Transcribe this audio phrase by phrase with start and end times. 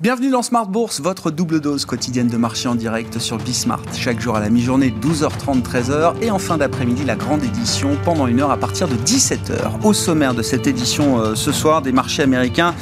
[0.00, 3.82] Bienvenue dans Smart Bourse, votre double dose quotidienne de marché en direct sur Bismart.
[3.92, 6.14] Chaque jour à la mi-journée, 12h30, 13h.
[6.22, 9.84] Et en fin d'après-midi, la grande édition pendant une heure à partir de 17h.
[9.84, 12.74] Au sommaire de cette édition euh, ce soir, des marchés américains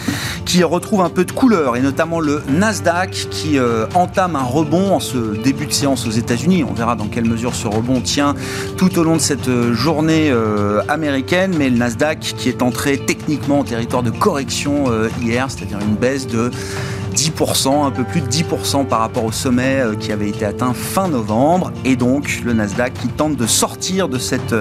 [0.44, 4.94] qui retrouvent un peu de couleur et notamment le Nasdaq qui euh, entame un rebond
[4.94, 6.62] en ce début de séance aux États-Unis.
[6.62, 8.36] On verra dans quelle mesure ce rebond tient
[8.76, 10.32] tout au long de cette euh, journée
[10.86, 11.52] américaine.
[11.58, 14.84] Mais le Nasdaq qui est entré techniquement en territoire de correction
[15.20, 16.52] hier, c'est-à-dire une baisse de
[17.18, 20.72] 10%, un peu plus de 10% par rapport au sommet euh, qui avait été atteint
[20.72, 21.72] fin novembre.
[21.84, 24.54] Et donc le Nasdaq qui tente de sortir de cette,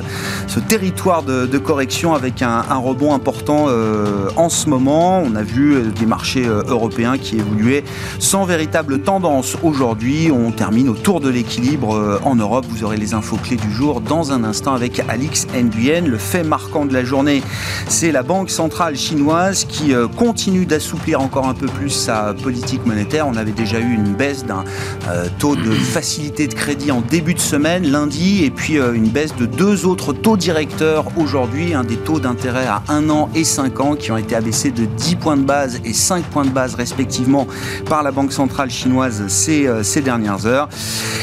[0.48, 5.20] ce territoire de, correction avec un, rebond important euh, en ce moment.
[5.20, 7.84] On a vu euh, des marchés européens qui évoluaient
[8.18, 10.32] sans véritable tendance aujourd'hui.
[10.32, 12.66] On termine autour de l'équilibre en Europe.
[12.70, 16.08] Vous aurez les infos clés du jour dans un instant avec Alix Nguyen.
[16.08, 17.44] Le fait marquant de la journée,
[17.88, 23.28] c'est la Banque centrale chinoise qui continue d'assouplir encore un peu plus sa politique monétaire.
[23.28, 24.64] On avait déjà eu une baisse d'un
[25.10, 29.10] euh, taux de facilité de crédit en début de semaine, lundi, et puis euh, une
[29.10, 33.44] baisse de deux autres taux directeurs aujourd'hui, un des taux d'intérêt à 1 an et
[33.44, 36.50] 5 ans qui ont été abaissés de 10 points de base et 5 points de
[36.50, 37.48] base respectivement
[37.90, 40.70] par la Banque centrale chinoise ces, euh, ces dernières heures.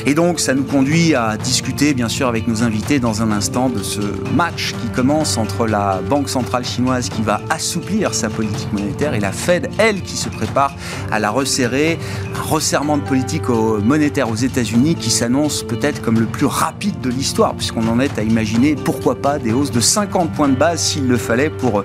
[0.05, 3.71] Et donc ça nous conduit à discuter bien sûr avec nos invités dans un instant
[3.71, 4.03] de ce
[4.37, 9.21] match qui commence entre la Banque centrale chinoise qui va assouplir sa politique monétaire et
[9.21, 10.75] la Fed, elle, qui se prépare
[11.11, 11.99] à la resserrer.
[12.37, 17.09] Un resserrement de politique monétaire aux États-Unis qui s'annonce peut-être comme le plus rapide de
[17.09, 20.83] l'histoire, puisqu'on en est à imaginer pourquoi pas des hausses de 50 points de base
[20.83, 21.85] s'il le fallait pour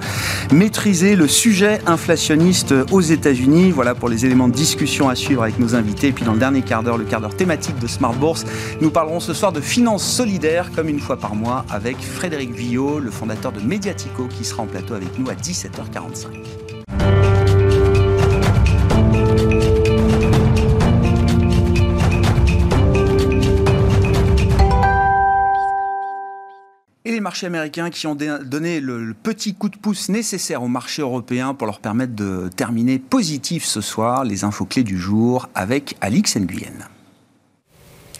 [0.51, 3.71] maîtriser le sujet inflationniste aux États-Unis.
[3.71, 6.07] Voilà pour les éléments de discussion à suivre avec nos invités.
[6.07, 8.45] Et puis dans le dernier quart d'heure, le quart d'heure thématique de Smart Bourse,
[8.81, 12.99] nous parlerons ce soir de finances solidaires, comme une fois par mois, avec Frédéric Villot,
[12.99, 16.68] le fondateur de Mediatico, qui sera en plateau avec nous à 17h45.
[27.19, 31.53] Les marchés américains qui ont donné le, petit coup de pouce nécessaire aux marchés européens
[31.53, 34.23] pour leur permettre de terminer positif ce soir.
[34.23, 36.87] Les infos clés du jour avec Alix Nguyen.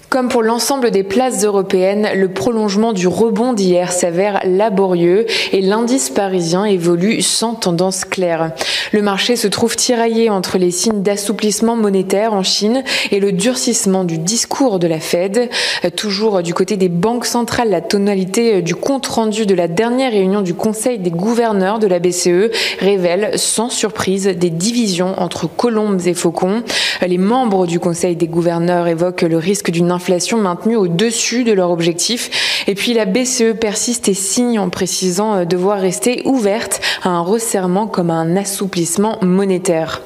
[0.10, 6.10] Comme pour l'ensemble des places européennes, le prolongement du rebond d'hier s'avère laborieux et l'indice
[6.10, 8.52] parisien évolue sans tendance claire.
[8.92, 14.04] Le marché se trouve tiraillé entre les signes d'assouplissement monétaire en Chine et le durcissement
[14.04, 15.48] du discours de la Fed.
[15.96, 20.42] Toujours du côté des banques centrales, la tonalité du compte rendu de la dernière réunion
[20.42, 22.50] du Conseil des gouverneurs de la BCE
[22.80, 26.64] révèle sans surprise des divisions entre colombes et faucons.
[27.06, 29.99] Les membres du Conseil des gouverneurs évoquent le risque d'une
[30.38, 32.59] maintenue au-dessus de leur objectif.
[32.70, 37.22] Et puis la BCE persiste et signe en précisant euh, devoir rester ouverte à un
[37.22, 40.04] resserrement comme à un assouplissement monétaire.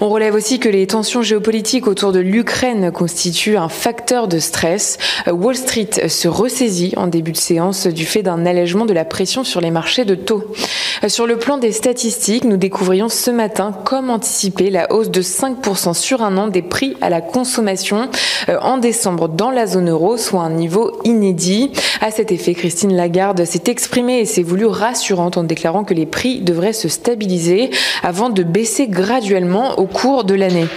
[0.00, 4.96] On relève aussi que les tensions géopolitiques autour de l'Ukraine constituent un facteur de stress.
[5.28, 9.04] Euh, Wall Street se ressaisit en début de séance du fait d'un allègement de la
[9.04, 10.54] pression sur les marchés de taux.
[11.04, 15.20] Euh, sur le plan des statistiques, nous découvrions ce matin, comme anticipé, la hausse de
[15.20, 18.08] 5% sur un an des prix à la consommation
[18.48, 21.72] en décembre dans la zone euro, soit un niveau inédit.
[22.06, 26.06] À cet effet, Christine Lagarde s'est exprimée et s'est voulue rassurante en déclarant que les
[26.06, 27.70] prix devraient se stabiliser
[28.04, 30.68] avant de baisser graduellement au cours de l'année.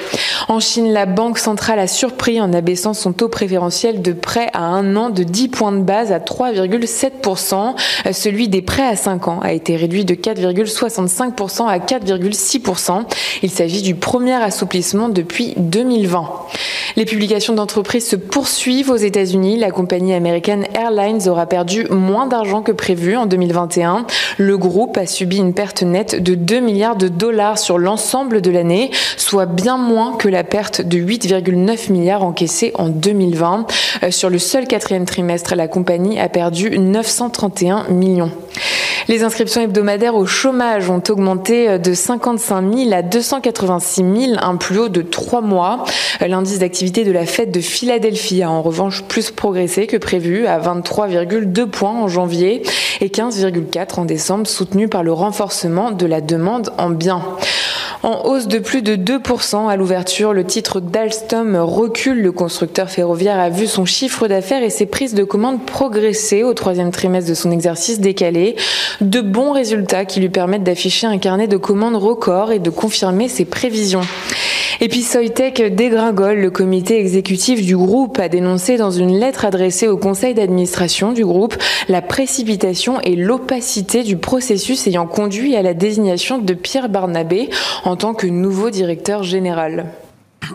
[0.52, 4.64] En Chine, la Banque centrale a surpris en abaissant son taux préférentiel de prêt à
[4.64, 7.76] un an de 10 points de base à 3,7%.
[8.12, 13.04] Celui des prêts à 5 ans a été réduit de 4,65% à 4,6%.
[13.44, 16.28] Il s'agit du premier assouplissement depuis 2020.
[16.96, 19.58] Les publications d'entreprises se poursuivent aux États-Unis.
[19.58, 24.08] La compagnie américaine Airlines aura perdu moins d'argent que prévu en 2021.
[24.40, 28.50] Le groupe a subi une perte nette de 2 milliards de dollars sur l'ensemble de
[28.50, 33.66] l'année, soit bien moins que la perte de 8,9 milliards encaissée en 2020.
[34.04, 38.32] Euh, sur le seul quatrième trimestre, la compagnie a perdu 931 millions.
[39.10, 44.56] Les inscriptions hebdomadaires au chômage ont augmenté euh, de 55 000 à 286 000, un
[44.56, 45.84] plus haut de trois mois.
[46.22, 50.46] Euh, l'indice d'activité de la fête de Philadelphie a en revanche plus progressé que prévu
[50.46, 52.62] à 23,2 points en janvier
[53.02, 57.24] et 15,4 en décembre, soutenu par le renforcement de la demande en biens.
[58.04, 62.22] En hausse de plus de 2% à l'ouverture, le titre d'Alstom recule.
[62.22, 66.54] Le constructeur ferroviaire a vu son chiffre d'affaires et ses prises de commandes progresser au
[66.54, 68.58] troisième trimestre de son exercice décalé.
[69.00, 73.30] De bons résultats qui lui permettent d'afficher un carnet de commandes record et de confirmer
[73.30, 74.02] ses prévisions.
[74.82, 76.40] Et puis Soitec dégringole.
[76.40, 81.26] Le comité exécutif du groupe a dénoncé dans une lettre adressée au conseil d'administration du
[81.26, 81.56] groupe
[81.88, 87.50] la précipitation et l'opacité du processus ayant conduit à la désignation de Pierre Barnabé
[87.86, 89.86] en tant que nouveau directeur général.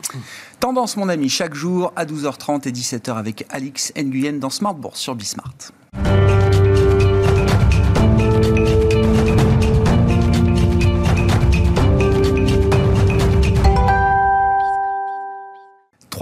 [0.60, 5.00] Tendance, mon ami, chaque jour à 12h30 et 17h avec Alix Nguyen dans Smart Bourse
[5.00, 5.54] sur Bismart.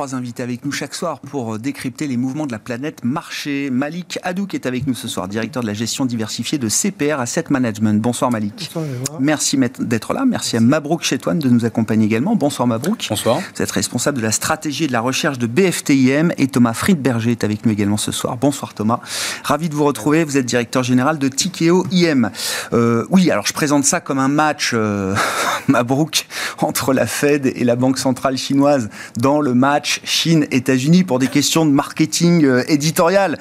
[0.02, 3.70] Trois invités avec nous chaque soir pour décrypter les mouvements de la planète marché.
[3.70, 7.44] Malik Hadouk est avec nous ce soir, directeur de la gestion diversifiée de CPR Asset
[7.50, 8.02] Management.
[8.02, 8.68] Bonsoir Malik.
[8.74, 9.20] Bonsoir.
[9.20, 10.24] Merci d'être là.
[10.26, 12.34] Merci à Mabrouk Chetouane de nous accompagner également.
[12.34, 13.06] Bonsoir Mabrouk.
[13.10, 13.38] Bonsoir.
[13.54, 17.30] Vous êtes responsable de la stratégie et de la recherche de BFTIM et Thomas Friedberger
[17.30, 18.36] est avec nous également ce soir.
[18.36, 18.98] Bonsoir Thomas.
[19.44, 20.24] Ravi de vous retrouver.
[20.24, 22.32] Vous êtes directeur général de Tikeo IM.
[22.72, 25.14] Euh, oui, alors je présente ça comme un match euh,
[25.68, 26.26] Mabrouk
[26.58, 31.66] entre la Fed et la Banque centrale chinoise dans le match Chine-États-Unis pour des questions
[31.66, 33.38] de marketing euh, éditorial.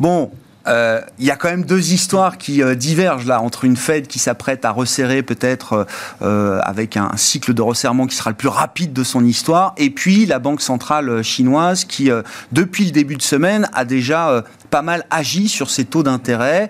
[0.00, 0.30] Bon,
[0.66, 4.06] euh, il y a quand même deux histoires qui euh, divergent là entre une Fed
[4.06, 5.86] qui s'apprête à resserrer peut-être
[6.20, 10.26] avec un, cycle de resserrement qui sera le plus rapide de son histoire et puis
[10.26, 12.10] la Banque centrale chinoise qui
[12.52, 16.68] depuis le début de semaine a déjà pas mal agi sur ses taux d'intérêt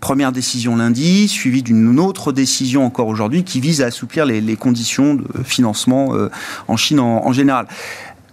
[0.00, 5.14] Première décision lundi, suivie d'une autre décision encore aujourd'hui qui vise à assouplir les, conditions
[5.14, 6.14] de financement
[6.68, 7.66] en Chine en général.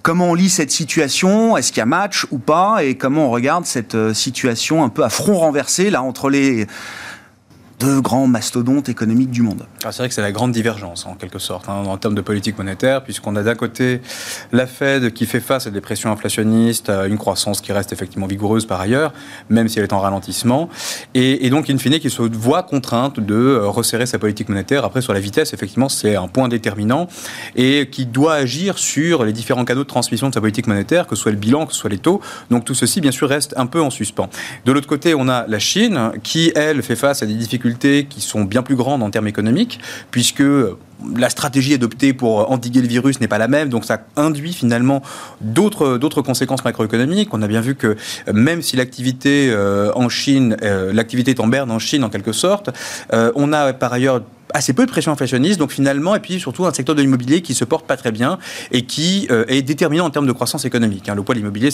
[0.05, 3.31] Comment on lit cette situation Est-ce qu'il y a match ou pas Et comment on
[3.31, 6.67] regarde cette euh, situation un peu à front renversé là entre les
[7.79, 9.65] deux grands mastodontes économiques du monde.
[9.83, 12.21] Ah, c'est vrai que c'est la grande divergence, en quelque sorte, hein, en termes de
[12.21, 14.01] politique monétaire, puisqu'on a d'un côté
[14.51, 18.65] la Fed qui fait face à des pressions inflationnistes, une croissance qui reste effectivement vigoureuse
[18.65, 19.13] par ailleurs,
[19.49, 20.69] même si elle est en ralentissement,
[21.13, 24.85] et, donc, in fine, qui se voit contrainte de euh, resserrer sa politique monétaire.
[24.85, 27.07] Après, sur la vitesse, effectivement, c'est un point déterminant,
[27.55, 31.15] et qui doit agir sur les différents canaux de transmission de sa politique monétaire, que
[31.15, 32.21] ce soit le bilan, que ce soit les taux.
[32.49, 34.29] Donc, tout ceci, bien sûr, reste un peu en suspens.
[34.65, 38.21] De l'autre côté, on a la Chine, qui, elle, fait face à des difficultés qui
[38.21, 39.79] sont bien plus grandes en termes économiques,
[40.11, 40.43] puisque
[41.17, 45.01] la stratégie adoptée pour endiguer le virus n'est pas la même, donc ça induit finalement
[45.41, 47.33] d'autres d'autres conséquences macroéconomiques.
[47.33, 47.97] On a bien vu que
[48.31, 52.31] même si l'activité euh, en Chine, euh, l'activité est en berne en Chine en quelque
[52.31, 52.69] sorte,
[53.13, 54.21] euh, on a par ailleurs
[54.53, 57.53] assez peu de pression inflationniste, donc finalement, et puis surtout un secteur de l'immobilier qui
[57.53, 58.39] se porte pas très bien
[58.71, 61.09] et qui est déterminant en termes de croissance économique.
[61.09, 61.15] Hein.
[61.15, 61.71] Le poids de l'immobilier,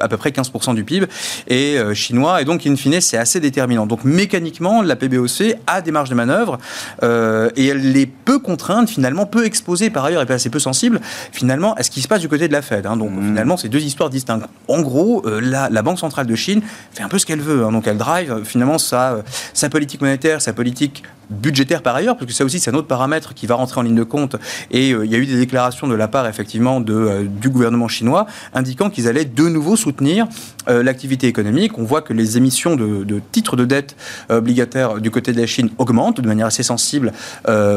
[0.00, 1.06] à peu près 15% du PIB
[1.48, 2.42] et euh, chinois.
[2.42, 3.86] Et donc, in fine, c'est assez déterminant.
[3.86, 6.58] Donc, mécaniquement, la PBOC a des marges de manœuvre
[7.02, 11.00] euh, et elle est peu contrainte, finalement, peu exposée par ailleurs et assez peu sensible,
[11.32, 12.86] finalement, à ce qui se passe du côté de la Fed.
[12.86, 12.96] Hein.
[12.96, 13.26] Donc, mmh.
[13.26, 14.46] finalement, c'est deux histoires distinctes.
[14.68, 16.62] En gros, euh, la, la, Banque centrale de Chine
[16.92, 17.64] fait un peu ce qu'elle veut.
[17.64, 17.72] Hein.
[17.72, 19.22] Donc, elle drive finalement sa,
[19.54, 22.88] sa politique monétaire, sa politique budgétaire par ailleurs, parce que ça aussi c'est un autre
[22.88, 24.36] paramètre qui va rentrer en ligne de compte.
[24.70, 28.26] Et il y a eu des déclarations de la part effectivement de, du gouvernement chinois
[28.52, 30.28] indiquant qu'ils allaient de nouveau soutenir
[30.68, 31.78] euh, l'activité économique.
[31.78, 33.96] On voit que les émissions de, de titres de dette
[34.28, 37.12] obligataires du côté de la Chine augmentent de manière assez sensible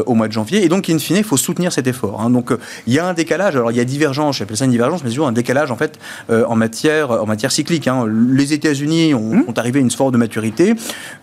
[0.06, 0.64] au mois de janvier.
[0.64, 2.22] Et donc, in fine, il faut soutenir cet effort.
[2.22, 2.30] Hein.
[2.30, 2.52] Donc,
[2.88, 3.56] il y a un décalage.
[3.56, 6.00] Alors, il y a divergence, j'appelle ça une divergence, mais toujours un décalage en fait
[6.30, 7.88] en matière en matière cyclique.
[7.88, 8.06] Hein.
[8.08, 9.46] Les États-Unis ont, mmh.
[9.48, 10.74] ont, arrivé à une forme de maturité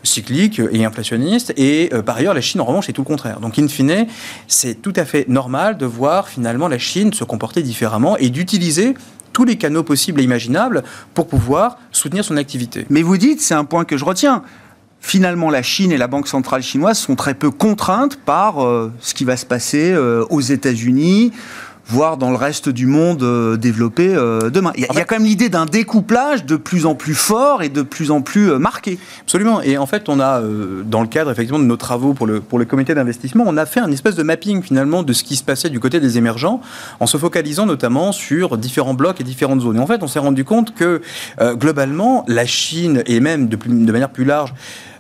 [0.03, 3.41] cyclique et inflationniste, et par ailleurs, la Chine, en revanche, est tout le contraire.
[3.41, 4.07] Donc, in fine,
[4.49, 8.95] c'est tout à fait normal de voir finalement la Chine se comporter différemment et d'utiliser
[9.33, 10.83] tous les canaux possibles et imaginables
[11.15, 12.87] pour pouvoir soutenir son activité.
[12.91, 14.43] Mais vous dites, c'est un point que je retiens,
[15.01, 19.15] finalement, la Chine et la Banque centrale chinoise sont très peu contraintes par euh, ce
[19.15, 21.33] qui va se passer euh, aux États-Unis,
[21.91, 24.73] voire dans le reste du monde euh, développé euh, demain.
[24.77, 27.83] Il y, a, quand même l'idée d'un découplage de plus en plus fort et de
[27.83, 28.99] plus en plus euh, marqué.
[29.23, 29.61] Absolument.
[29.61, 30.41] Et en fait, on a,
[30.85, 33.67] dans le cadre effectivement de nos travaux pour le, pour le comité d'investissement, on a
[33.67, 36.61] fait un espèce de mapping finalement de ce qui se passait du côté des émergents,
[37.01, 39.77] en se focalisant notamment sur différents blocs et différentes zones.
[39.77, 41.01] Et en fait, on s'est rendu compte que
[41.41, 44.55] globalement, la Chine et même de, de manière plus large,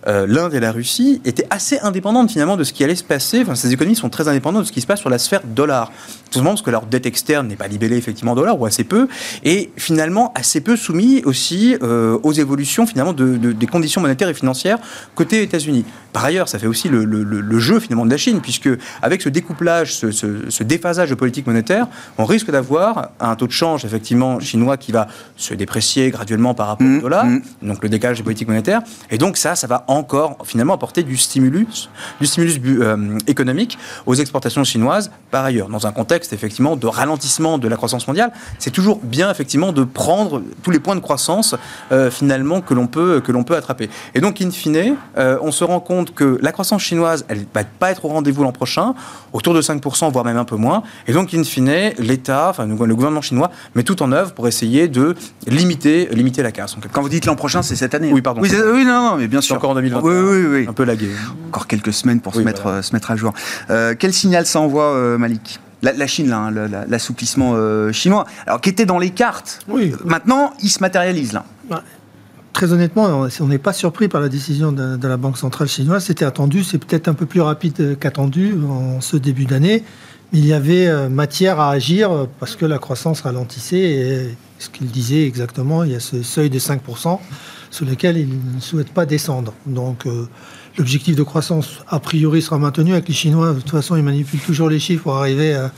[0.07, 3.42] euh, l'Inde et la Russie étaient assez indépendantes finalement de ce qui allait se passer.
[3.42, 5.92] Enfin, ces économies sont très indépendantes de ce qui se passe sur la sphère dollar.
[6.30, 8.85] Tout simplement parce que leur dette externe n'est pas libellée effectivement en dollars ou assez
[8.85, 9.09] peu,
[9.45, 14.35] et finalement assez peu soumis aussi euh, aux évolutions finalement de, des conditions monétaires et
[14.35, 14.78] financières
[15.14, 15.85] côté États-Unis.
[16.12, 18.69] Par ailleurs, ça fait aussi le, jeu finalement de la Chine, puisque
[19.02, 21.87] avec ce découplage, ce, déphasage de politique monétaire,
[22.19, 26.69] on risque d'avoir un taux de change effectivement chinois qui va se déprécier graduellement par
[26.69, 27.42] rapport au mmh, dollar, mmh.
[27.62, 31.16] donc le décalage des politiques monétaires, et donc ça, ça va encore finalement apporter du
[31.16, 35.11] stimulus, du stimulus euh, économique aux exportations chinoises.
[35.30, 39.30] Par ailleurs, dans un contexte effectivement de ralentissement de la croissance mondiale, c'est toujours bien
[39.30, 41.56] effectivement de prendre tous les points de croissance
[41.90, 43.90] euh, finalement que l'on peut que l'on peut attraper.
[44.14, 47.44] Et donc, in fine, euh, on se rend compte que la croissance chinoise, elle ne
[47.52, 48.94] va pas être au rendez-vous l'an prochain,
[49.32, 50.82] autour de 5%, voire même un peu moins.
[51.09, 54.87] Et donc, in fine, l'État, enfin le gouvernement chinois, met tout en œuvre pour essayer
[54.87, 55.16] de
[55.47, 56.76] limiter, limiter la casse.
[56.92, 58.12] Quand vous dites l'an prochain, c'est cette année.
[58.12, 58.40] Oui, pardon.
[58.40, 58.50] Oui,
[58.85, 59.56] non, non, mais bien sûr.
[59.56, 60.03] Encore en 2021.
[60.11, 60.67] Oui, oui, oui.
[60.69, 61.09] Un peu lagué.
[61.49, 62.79] Encore quelques semaines pour se, Oui, mettre, voilà.
[62.79, 63.33] euh, se mettre à jour.
[63.71, 65.61] Euh, quel signal ça envoie, euh, Malik?
[65.83, 69.61] La, la Chine, là, hein, l'assouplissement euh, chinois, alors qui était dans les cartes.
[69.67, 69.93] Oui.
[70.05, 71.45] Maintenant, il se matérialise là.
[72.53, 76.05] Très honnêtement, on n'est pas surpris par la décision de, de la Banque centrale chinoise.
[76.05, 79.85] C'était attendu, c'est peut-être un peu plus rapide qu'attendu en ce début d'année.
[80.33, 83.79] Mais il y avait matière à agir parce que la croissance ralentissait.
[83.79, 87.19] Et ce qu'il disait exactement, il y a ce seuil de 5%
[87.71, 89.55] sur lequel il ne souhaite pas descendre.
[89.67, 90.29] Donc euh,
[90.79, 93.53] l'objectif de croissance, a priori, sera maintenu avec les Chinois.
[93.53, 95.71] De toute façon, ils manipulent toujours les chiffres pour arriver à,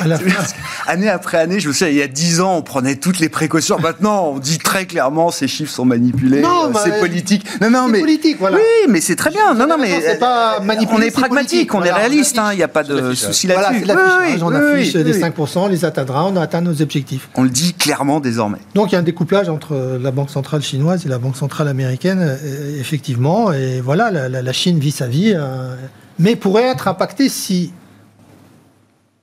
[0.00, 0.42] à la fin.
[0.86, 3.28] Année après année, je me souviens, il y a 10 ans, on prenait toutes les
[3.28, 3.78] précautions.
[3.78, 7.44] Maintenant, on dit très clairement, ces chiffres sont manipulés, Non, euh, bah, c'est politique.
[7.60, 8.56] Non, non, c'est mais politique, voilà.
[8.56, 9.54] Oui, mais c'est très bien.
[9.54, 12.36] Non, non, mais C'est pas manipulé, on est pragmatique, on est réaliste.
[12.38, 13.28] on hein, Il n'y a pas de l'affichage.
[13.28, 13.86] souci Voilà, là-dessus.
[13.86, 14.34] c'est l'affichage.
[14.36, 15.20] Oui, on oui, affiche oui, des oui.
[15.20, 17.28] 5%, on les atteindra, on a atteint nos objectifs.
[17.34, 18.58] On le dit clairement désormais.
[18.74, 21.68] Donc il y a un découplage entre la Banque centrale chinoise et la Banque centrale
[21.68, 23.52] américaine, euh, effectivement.
[23.52, 25.76] Et voilà, la, la- la Chine vit sa vie, euh,
[26.18, 27.72] mais pourrait être impactée si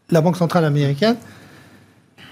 [0.10, 1.16] la Banque centrale américaine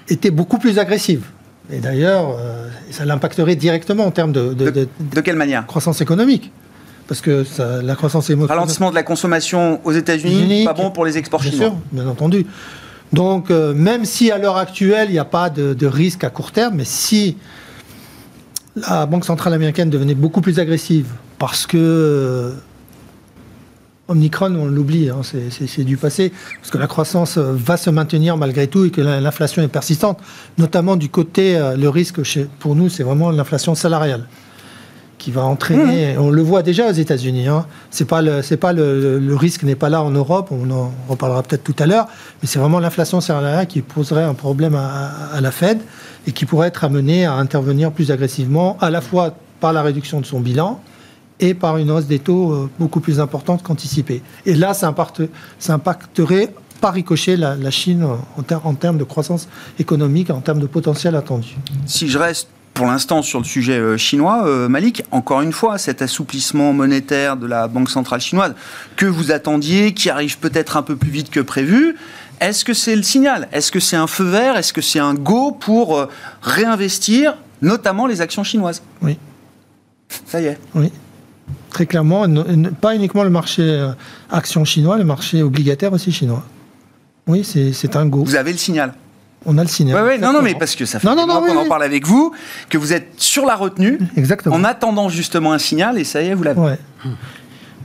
[0.10, 1.25] était beaucoup plus agressive.
[1.72, 5.65] Et d'ailleurs, euh, ça l'impacterait directement en termes de, de- De, de de quelle manière?
[5.65, 6.51] croissance économique.
[7.07, 8.50] Parce que ça- la croissance économique...
[8.50, 11.67] Ralentissement de la consommation aux États-Unis, Unis, pas bon pour les exports Bien chinois.
[11.69, 12.46] sûr, bien entendu.
[13.13, 16.29] Donc, euh, même si à l'heure actuelle, il n'y a pas de, de risque à
[16.29, 17.38] court terme, mais si
[18.75, 21.07] la Banque centrale américaine devenait beaucoup plus agressive,
[21.39, 22.53] parce que
[24.07, 28.37] Omicron, on l'oublie, hein, c'est- du passé, parce que la croissance euh, va se maintenir
[28.37, 30.19] malgré tout et que la- l'inflation est persistante,
[30.57, 34.25] notamment du côté, euh, le risque chez- pour nous, c'est vraiment l'inflation salariale
[35.17, 36.15] qui va entraîner.
[36.17, 37.47] On le voit déjà aux États-Unis.
[37.47, 37.65] Hein.
[37.89, 40.49] C'est pas le, c'est pas le, le risque n'est pas là en Europe.
[40.51, 42.05] On en reparlera peut-être tout à l'heure.
[42.41, 45.79] Mais c'est vraiment l'inflation salariale qui poserait un problème à, à la Fed
[46.27, 50.21] et qui pourrait être amenée à intervenir plus agressivement, à la fois par la réduction
[50.21, 50.79] de son bilan
[51.39, 54.22] et par une hausse des taux euh, beaucoup plus importante qu'anticipée.
[54.46, 55.29] Et là, ça, impacte-
[55.60, 58.06] ça impacterait par ricochet la, la Chine
[58.38, 59.48] en, ter- en termes de croissance
[59.79, 61.56] économique, en termes de potentiel attendu.
[61.86, 65.79] Si je reste pour l'instant sur le sujet euh, chinois, euh, Malik, encore une fois,
[65.79, 68.53] cet assouplissement monétaire de la Banque centrale chinoise
[68.96, 71.96] que vous attendiez, qui arrive peut-être un peu plus vite que prévu,
[72.39, 73.48] est-ce que c'est le signal?
[73.51, 74.58] Est-ce que c'est un feu vert?
[74.58, 76.08] Est-ce que c'est un go pour euh,
[76.44, 78.84] réinvestir, notamment les actions chinoises?
[79.01, 79.17] Oui.
[80.27, 80.60] Ça y est.
[80.75, 80.91] Oui,
[81.69, 82.25] très clairement,
[82.81, 83.91] pas uniquement le marché euh,
[84.31, 86.43] action chinois, le marché obligataire aussi chinois.
[87.27, 88.23] Oui, c'est un go.
[88.23, 88.93] Vous avez le signal.
[89.45, 89.95] On a le signal.
[90.01, 91.83] Ouais, ouais, non, non, mais parce que ça fait Non, non, oui, qu'on en parle
[91.83, 92.33] avec vous,
[92.69, 94.55] que vous êtes sur la retenue, Exactement.
[94.55, 96.59] en attendant justement un signal, et ça y est, vous l'avez.
[96.59, 96.79] Ouais.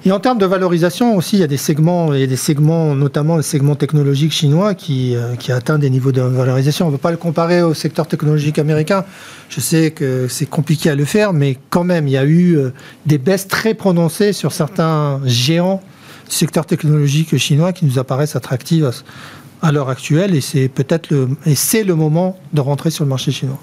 [0.05, 3.37] Et en termes de valorisation aussi, il y a des segments, a des segments, notamment
[3.37, 6.87] le segment technologique chinois qui, euh, qui atteint des niveaux de valorisation.
[6.87, 9.05] On ne peut pas le comparer au secteur technologique américain.
[9.49, 12.57] Je sais que c'est compliqué à le faire, mais quand même, il y a eu
[12.57, 12.73] euh,
[13.07, 15.81] des baisses très prononcées sur certains géants
[16.29, 20.35] du secteur technologique chinois qui nous apparaissent attractifs à, à l'heure actuelle.
[20.35, 23.59] Et c'est peut-être le, et c'est le moment de rentrer sur le marché chinois.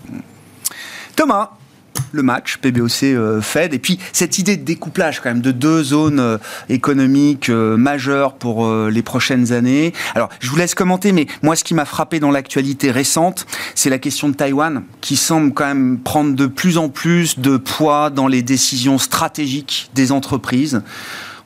[1.17, 1.49] Thomas,
[2.11, 3.41] le match PBOC euh,
[3.71, 6.37] et puis cette idée de découplage quand même de deux zones euh,
[6.69, 9.93] économiques euh, majeures pour les prochaines années.
[10.15, 13.89] Alors, je vous laisse commenter mais moi ce qui m'a frappé dans l'actualité récente, c'est
[13.89, 18.09] la question de Taïwan qui semble quand même prendre de plus en plus de poids
[18.09, 20.81] dans les décisions stratégiques des entreprises.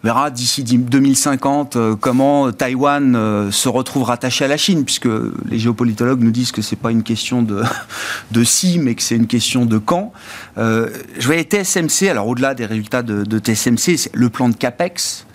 [0.03, 5.07] Verra d'ici 2050 euh, comment Taïwan euh, se retrouve rattaché à la Chine, puisque
[5.49, 7.63] les géopolitologues nous disent que c'est pas une question de,
[8.43, 10.11] si, mais que c'est une question de quand.
[10.57, 15.25] Euh, je voyais TSMC, alors au-delà des résultats de, de TSMC, le plan de CAPEX,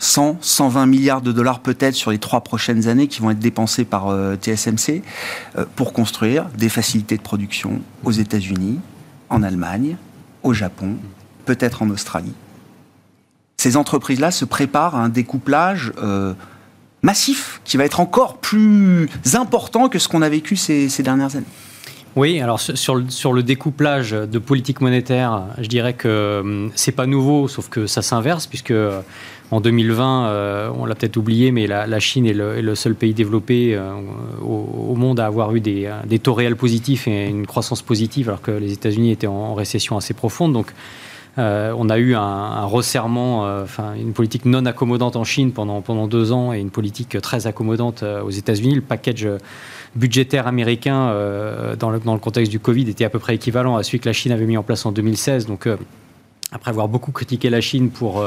[0.00, 3.84] 100, 120 milliards de dollars peut-être sur les trois prochaines années qui vont être dépensés
[3.84, 4.08] par
[4.40, 5.02] TSMC
[5.76, 8.80] pour construire des facilités de production aux États-Unis,
[9.28, 9.98] en Allemagne,
[10.42, 10.96] au Japon,
[11.44, 12.32] peut-être en Australie
[13.60, 16.32] ces entreprises-là se préparent à un découplage euh,
[17.02, 21.44] massif qui va être encore plus important que ce qu'on a vécu ces, dernières années.
[22.16, 27.48] Oui, alors sur le, découplage de politique monétaire, je dirais que hum, c'est pas nouveau,
[27.48, 29.02] sauf que ça s'inverse, puisque euh,
[29.50, 33.78] en 2020, euh, on l'a peut-être oublié, mais la, Chine est le, seul pays développé
[34.40, 38.52] au, monde à avoir eu des, taux réels positifs et une croissance positive, alors que
[38.52, 40.54] les États-Unis étaient en, en récession assez profonde.
[40.54, 40.72] Donc,
[41.38, 43.64] euh, on a eu un, resserrement, euh,
[43.96, 48.02] une politique non accommodante en Chine pendant, pendant deux ans et une politique très accommodante
[48.02, 48.74] euh, aux États-Unis.
[48.74, 49.26] Le package
[49.96, 51.12] budgétaire américain
[51.78, 54.30] dans, le, contexte du Covid était à peu près équivalent à celui que la Chine
[54.32, 55.46] avait mis en place en 2016.
[55.46, 55.68] Donc
[56.52, 58.24] après avoir beaucoup critiqué la Chine pour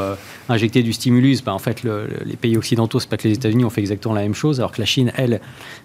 [0.50, 3.36] injecter du stimulus, bah, en fait, le- le- les pays occidentaux, c'est pas que les
[3.36, 5.34] États-Unis ont fait exactement la même chose, alors que la Chine, elle,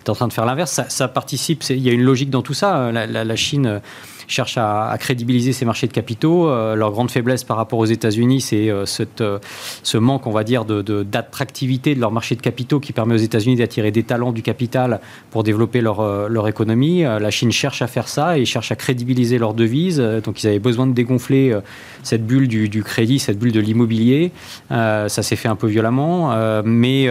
[0.05, 0.81] est en train de faire l'inverse.
[0.89, 2.91] Ça, participe, il y a une logique dans tout ça.
[2.91, 3.81] La, la- Chine
[4.29, 6.49] cherchent à, crédibiliser ces marchés de capitaux.
[6.75, 11.97] leur grande faiblesse par rapport aux États-Unis, c'est ce manque, on va dire, d'attractivité de,
[11.97, 15.43] de, leur marché de capitaux qui permet aux États-Unis d'attirer des talents du capital pour
[15.43, 17.03] développer leur, leur économie.
[17.03, 19.99] La Chine cherche à faire ça et cherche à crédibiliser leur devise.
[20.25, 21.57] Donc ils avaient besoin de dégonfler
[22.03, 24.33] cette bulle du, du crédit, cette bulle de l'immobilier.
[24.71, 27.09] ça s'est fait un peu violemment, mais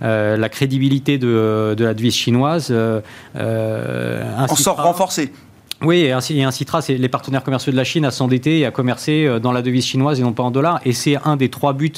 [0.00, 2.68] la crédibilité de, de la devise chinoise.
[2.70, 3.00] Euh,
[3.36, 5.32] euh sort renforcé.
[5.82, 9.26] Oui, et, ainsi, incitera les partenaires commerciaux de la Chine à s'endetter et à commercer
[9.26, 10.80] euh, dans la devise chinoise et non pas en dollars.
[10.86, 11.92] Et c'est un des trois buts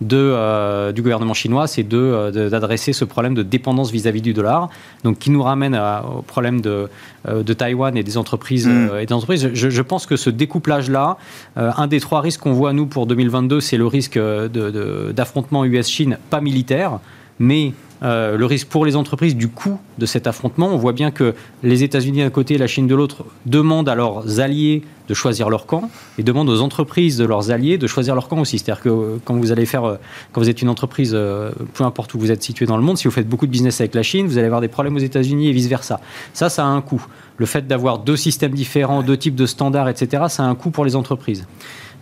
[0.00, 4.70] de, euh, du gouvernement chinois, c'est d'adresser ce problème de dépendance vis-à-vis du dollar,
[5.04, 5.78] donc qui nous ramène
[6.18, 6.88] au problème de,
[7.28, 8.66] de Taïwan et des entreprises.
[8.66, 8.90] Mm.
[9.00, 9.50] et des entreprises.
[9.52, 11.16] Je, pense que ce découplage-là,
[11.56, 16.40] un des trois risques qu'on voit nous pour 2022, c'est le risque d'affrontement US-Chine pas
[16.40, 17.00] militaire,
[17.38, 20.68] mais euh, le risque pour les entreprises du coût de cet affrontement.
[20.68, 23.94] On voit bien que les États-Unis d'un côté et la Chine de l'autre demandent à
[23.94, 28.14] leurs alliés de choisir leur camp et demandent aux entreprises de leurs alliés de choisir
[28.14, 28.58] leur camp aussi.
[28.58, 29.96] C'est-à-dire que euh, quand vous allez faire, euh,
[30.32, 33.04] quand vous êtes une entreprise, peu importe où vous êtes situé dans le monde, si
[33.04, 35.48] vous faites beaucoup de business avec la Chine, vous allez avoir des problèmes aux États-Unis
[35.48, 36.00] et vice versa.
[36.32, 37.04] Ça, ça a un coût.
[37.36, 40.70] Le fait d'avoir deux systèmes différents, deux types de standards, etc., ça a un coût
[40.70, 41.46] pour les entreprises.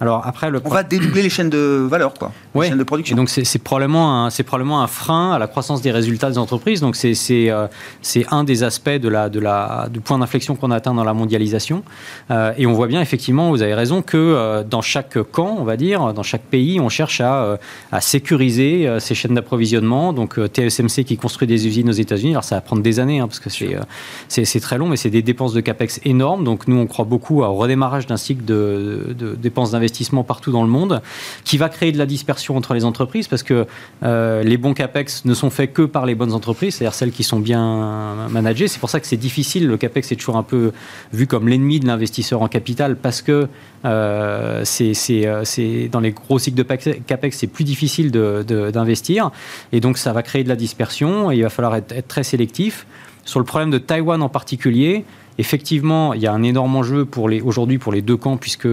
[0.00, 0.61] Alors après, le...
[0.65, 2.33] on va dédoubler les chaînes de valeur, quoi.
[2.55, 3.15] Les chaînes de production.
[3.15, 6.38] Et donc c'est probablement un, c'est probablement un frein à la croissance des résultats des
[6.38, 6.81] entreprises.
[6.81, 7.67] Donc c'est c'est euh,
[8.03, 11.15] c'est un des aspects de la de la du point d'inflexion qu'on atteint dans la
[11.15, 11.83] mondialisation.
[12.31, 15.65] Euh, et on voit bien effectivement, vous avez raison, que euh, dans chaque camp, on
[15.65, 17.59] va dire, dans chaque pays, on cherche à
[17.91, 20.12] à sécuriser ces chaînes d'approvisionnement.
[20.12, 22.33] Donc TSMC qui construit des usines aux États-Unis.
[22.33, 25.11] Alors ça va prendre des années hein, parce que c'est c'est très long, mais c'est
[25.11, 26.45] des dépenses de capex énormes.
[26.45, 29.86] Donc nous on croit beaucoup au redémarrage d'un cycle de, de dépenses d'investissement
[30.23, 31.02] partout dans le monde,
[31.45, 33.66] qui va créer de la dispersion entre les entreprises parce que
[34.02, 37.25] euh, les bons capex ne sont faits que par les bonnes entreprises, c'est-à-dire celles qui
[37.25, 38.69] sont bien managées.
[38.69, 39.66] C'est pour ça que c'est difficile.
[39.66, 40.73] Le capex est toujours un peu
[41.12, 43.49] vu comme l'ennemi de l'investisseur en capital parce que
[43.85, 49.31] euh, euh, c'est dans les gros cycles de capex, c'est plus difficile d'investir
[49.73, 52.87] et donc ça va créer de la dispersion et il va falloir être, très sélectif.
[53.25, 55.04] Sur le problème de Taïwan en particulier,
[55.39, 58.69] effectivement, il y a un énorme enjeu pour les aujourd'hui pour les deux camps puisque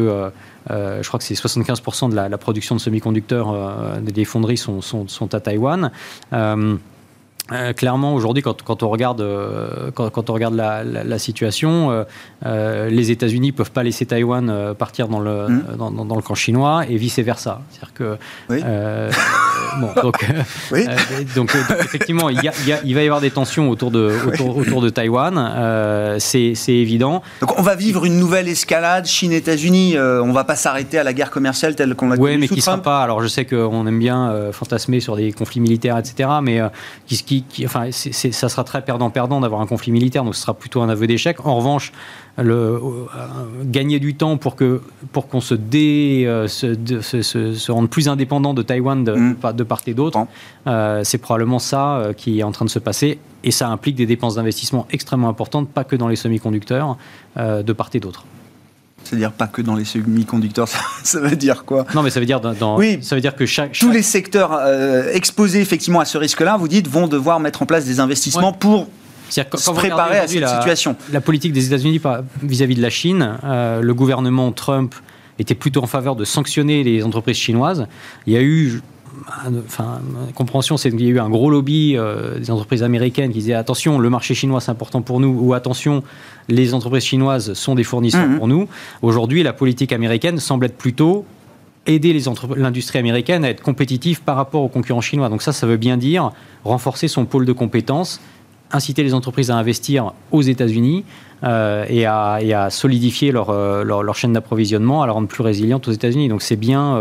[0.70, 5.36] je crois que c'est 75% de la, production de semi-conducteurs euh, des fonderies sont, sont,
[5.36, 5.92] à Taïwan.
[7.54, 12.06] Euh, clairement, aujourd'hui, quand, quand, on regarde, euh, quand, on regarde la, la, situation,
[12.46, 15.64] euh, les États-Unis ne peuvent pas laisser Taïwan partir dans le, mmh.
[15.78, 17.62] dans, dans, le camp chinois et vice-versa.
[17.70, 18.18] C'est-à-dire que.
[18.50, 18.62] Oui.
[19.80, 20.26] bon, donc,
[20.72, 20.86] oui.
[21.36, 24.82] donc, effectivement, il, y a, il, va y avoir des tensions autour de, autour, autour
[24.82, 26.18] de Taïwan.
[26.20, 27.22] c'est évident.
[27.42, 29.96] Donc, on va vivre une nouvelle escalade Chine-États-Unis.
[29.98, 32.56] on ne va pas s'arrêter à la guerre commerciale telle qu'on l'a Oui, mais qui
[32.56, 33.04] ne sera pas.
[33.04, 36.30] Alors, je sais qu'on aime bien fantasmer sur des conflits militaires, etc.
[36.42, 36.62] Mais
[37.06, 40.82] qui, qui enfin, ça sera très perdant-perdant d'avoir un conflit militaire, donc ce sera plutôt
[40.82, 41.46] un aveu d'échec.
[41.46, 41.92] En revanche,
[42.38, 42.80] le, euh,
[43.64, 48.62] gagner du temps pour que pour qu'on se, dé, euh, se, rende plus indépendant de
[48.62, 49.54] Taïwan de, mm.
[49.54, 50.26] de part et d'autre,
[50.68, 53.20] euh, c'est probablement ça qui est en train de se passer.
[53.44, 56.98] Et ça implique des dépenses d'investissement extrêmement importantes, pas que dans les semi-conducteurs,
[57.38, 58.24] de part et d'autre.
[59.04, 60.68] C'est-à-dire pas que dans les semi-conducteurs,
[61.04, 63.46] ça, veut dire quoi Non, mais ça veut dire dans, oui, ça veut dire que
[63.46, 67.62] chaque, tous les secteurs euh, exposés effectivement à ce risque-là, vous dites, vont devoir mettre
[67.62, 68.88] en place des investissements pour
[69.30, 70.96] se préparer à cette situation.
[71.12, 72.02] La politique des États-Unis
[72.42, 74.94] vis-à-vis de la Chine, euh, le gouvernement Trump
[75.40, 77.88] était plutôt en faveur de sanctionner les entreprises chinoises.
[78.28, 78.82] Il y a eu
[79.66, 80.02] enfin,
[80.36, 83.54] compréhension, c'est qu'il y a eu un gros lobby euh, des entreprises américaines qui disaient
[83.54, 86.04] attention, le marché chinois c'est important pour nous, ou attention,
[86.50, 88.38] les entreprises chinoises sont des fournisseurs mhm.
[88.38, 88.68] pour nous.
[89.02, 91.26] Aujourd'hui, la politique américaine semble être plutôt
[91.86, 92.18] aider
[92.56, 95.28] l'industrie américaine à être compétitive par rapport aux concurrents chinois.
[95.30, 96.32] Donc ça, ça veut bien dire
[96.64, 98.22] renforcer son pôle de compétences,
[98.72, 101.04] inciter les entreprises à investir aux États-Unis
[101.44, 105.92] euh, et, à, solidifier euh, leur, leur, chaîne d'approvisionnement, à la rendre plus résiliente aux
[105.92, 106.30] États-Unis.
[106.30, 106.98] Donc c'est bien,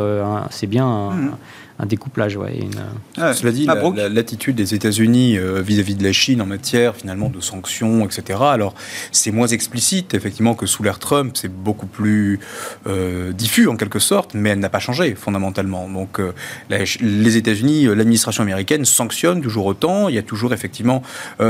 [0.51, 2.37] c'est bien mhm un découplage.
[2.37, 3.33] Ouais, une...
[3.35, 3.67] Cela dit,
[4.11, 8.41] l'attitude des États-Unis euh, vis-à-vis de la Chine en matière finalement de sanctions, etc.
[8.43, 8.75] Alors,
[9.11, 12.41] c'est moins explicite effectivement que sous l'ère Trump, c'est beaucoup plus
[12.87, 15.89] euh, diffus en quelque sorte, mais elle n'a pas changé fondamentalement.
[15.89, 16.33] Donc, euh,
[16.71, 20.09] les États-Unis, l'administration américaine sanctionne toujours autant.
[20.09, 21.03] Il y a toujours effectivement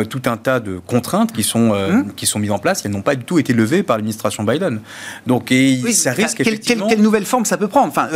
[0.08, 2.12] tout un tas de contraintes qui sont hum.
[2.14, 2.82] qui sont mises en place.
[2.84, 4.80] Elles n'ont pas du tout été levées par l'administration Biden.
[5.26, 6.88] Donc, et ça risque effectivement...
[6.88, 7.88] quelle, nouvelle forme ça peut prendre?
[7.88, 8.08] Enfin,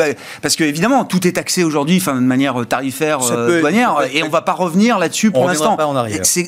[0.42, 4.30] parce que évidemment, tout est taxé aujourd'hui de manière tarifaire, euh, douanière, et on ne
[4.30, 5.76] va pas revenir là-dessus pour l'instant.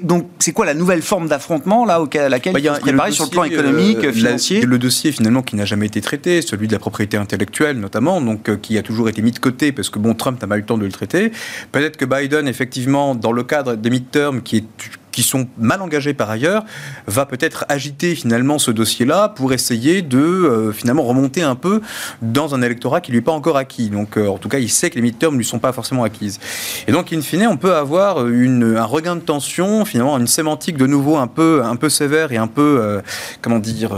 [0.03, 2.81] Donc, c'est quoi la nouvelle forme d'affrontement là à laquelle bah, il y a, se
[2.81, 6.42] préparer sur le plan économique, euh, financier Le dossier finalement qui n'a jamais été traité,
[6.42, 9.73] celui de la propriété intellectuelle notamment, donc euh, qui a toujours été mis de côté
[9.73, 11.33] parce que bon, Trump n'a pas eu le temps de le traiter.
[11.73, 14.64] Peut-être que Biden, effectivement, dans le cadre des midterms, qui est
[15.12, 16.64] qui sont mal engagés par ailleurs,
[17.07, 21.81] va peut-être agiter finalement ce dossier-là pour essayer de euh, finalement remonter un peu
[22.23, 23.90] dans un électorat qui lui est pas encore acquis.
[23.90, 26.05] Donc, euh, en tout cas, il sait que les midterms ne lui sont pas forcément
[26.05, 26.38] acquises.
[26.87, 30.77] Et donc, in fine, on peut avoir une, un regain de tension, finalement, une sémantique
[30.77, 33.01] de nouveau un peu, un peu sévère et un peu, euh,
[33.42, 33.90] comment dire,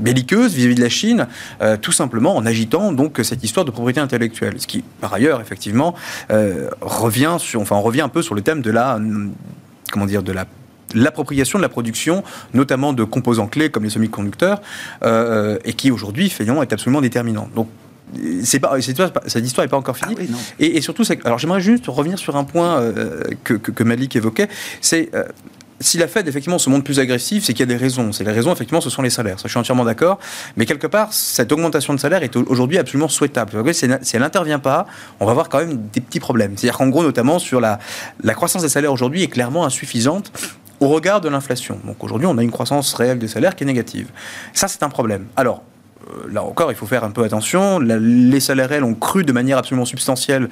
[0.00, 1.26] belliqueuse vis-à-vis de la Chine,
[1.82, 4.54] tout simplement en agitant donc cette histoire de propriété intellectuelle.
[4.58, 5.94] Ce qui, par ailleurs, effectivement,
[6.80, 8.98] revient sur, enfin, on revient un peu sur le thème de la
[9.94, 10.46] comment dire, de la
[10.92, 14.60] l'appropriation de la production, notamment de composants clés comme les semi-conducteurs,
[15.02, 17.48] euh, et qui aujourd'hui, finalement, est absolument déterminant.
[17.54, 17.68] Donc,
[18.42, 20.14] c'est pas, cette histoire n'est pas encore finie.
[20.20, 24.48] Ah et, surtout, alors j'aimerais juste revenir sur un point euh, que, que, Malik évoquait,
[24.80, 25.24] c'est euh,
[25.84, 28.12] si la Fed effectivement se montre plus agressive, c'est qu'il y a des raisons.
[28.12, 29.36] C'est les raisons effectivement, ce sont les salaires.
[29.42, 30.18] Je suis entièrement d'accord.
[30.56, 33.74] Mais quelque part, cette augmentation de salaire est aujourd'hui absolument souhaitable.
[33.74, 34.86] Si elle n'intervient pas,
[35.20, 36.56] on va avoir quand même des petits problèmes.
[36.56, 37.78] C'est-à-dire qu'en gros, notamment sur la,
[38.22, 40.32] la croissance des salaires aujourd'hui est clairement insuffisante
[40.80, 41.78] au regard de l'inflation.
[41.84, 44.08] Donc aujourd'hui, on a une croissance réelle des salaires qui est négative.
[44.52, 45.26] Ça, c'est un problème.
[45.36, 45.62] Alors,
[46.30, 47.78] là encore, il faut faire un peu attention.
[47.78, 50.48] les salaires réels ont cru de manière absolument substantielle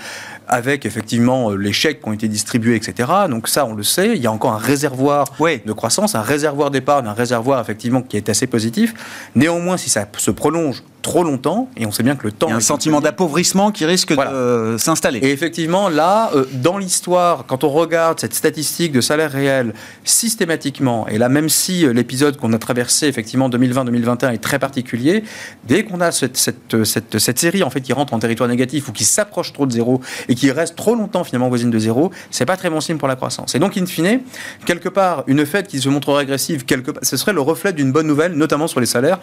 [0.49, 3.11] avec effectivement euh, les chèques qui ont été distribués, etc.
[3.29, 4.17] Donc ça, on le sait.
[4.17, 8.17] Il y a encore un réservoir de croissance, un réservoir d'épargne, un réservoir effectivement qui
[8.17, 8.95] est assez positif.
[9.35, 12.47] Néanmoins, si ça se prolonge trop longtemps, et on sait bien que le temps...
[12.47, 15.19] Il y a un sentiment d'appauvrissement qui risque de s'installer.
[15.19, 21.07] Et effectivement, là, euh, dans l'histoire, quand on regarde cette statistique de salaire réel systématiquement,
[21.09, 25.25] et là, même si l'épisode qu'on a traversé, effectivement, 2020-2021 est très particulier,
[25.65, 28.89] dès qu'on a cette, cette, cette, cette, série, en fait, qui rentre en territoire négatif
[28.89, 32.13] ou qui s'approche trop de zéro et qui reste trop longtemps, finalement, voisine de zéro,
[32.31, 33.55] c'est pas très bon signe pour la croissance.
[33.55, 34.21] Et donc, in fine,
[34.65, 38.07] quelque part, une fête qui se montrerait agressive, quelque ce serait le reflet d'une bonne
[38.07, 39.19] nouvelle, notamment sur les salaires.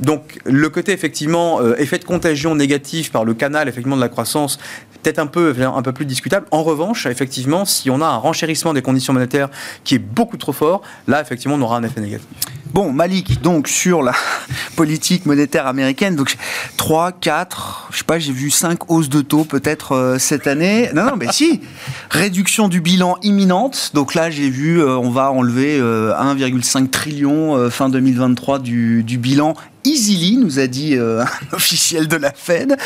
[0.00, 4.08] Donc le côté effectivement euh, effet de contagion négatif par le canal effectivement de la
[4.08, 4.58] croissance
[5.02, 6.46] peut-être un peu un peu plus discutable.
[6.50, 9.48] En revanche, effectivement, si on a un renchérissement des conditions monétaires
[9.84, 12.26] qui est beaucoup trop fort, là effectivement on aura un effet négatif.
[12.72, 14.12] Bon, Malik, donc sur la
[14.76, 16.36] politique monétaire américaine, donc
[16.76, 20.90] 3, 4, je sais pas, j'ai vu 5 hausses de taux peut-être euh, cette année.
[20.94, 21.62] Non, non, mais si,
[22.10, 23.92] réduction du bilan imminente.
[23.94, 29.54] Donc là, j'ai vu, euh, on va enlever 1,5 trillion fin 2023 du, du bilan
[29.88, 31.22] easily, nous a dit euh,
[31.52, 32.76] un officiel de la Fed.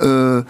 [0.00, 0.42] Euh,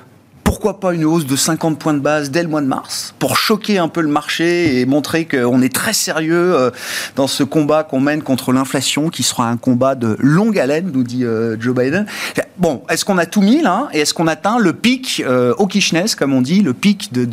[0.44, 3.36] pourquoi pas une hausse de 50 points de base dès le mois de mars pour
[3.36, 6.70] choquer un peu le marché et montrer qu'on est très sérieux euh,
[7.16, 11.04] dans ce combat qu'on mène contre l'inflation qui sera un combat de longue haleine, nous
[11.04, 11.24] dit
[11.58, 12.06] Joe Biden.
[12.58, 15.24] Bon, est-ce qu'on a tout mis là Et est-ce qu'on atteint le pic
[15.56, 17.24] au Kishness, comme on dit, le pic de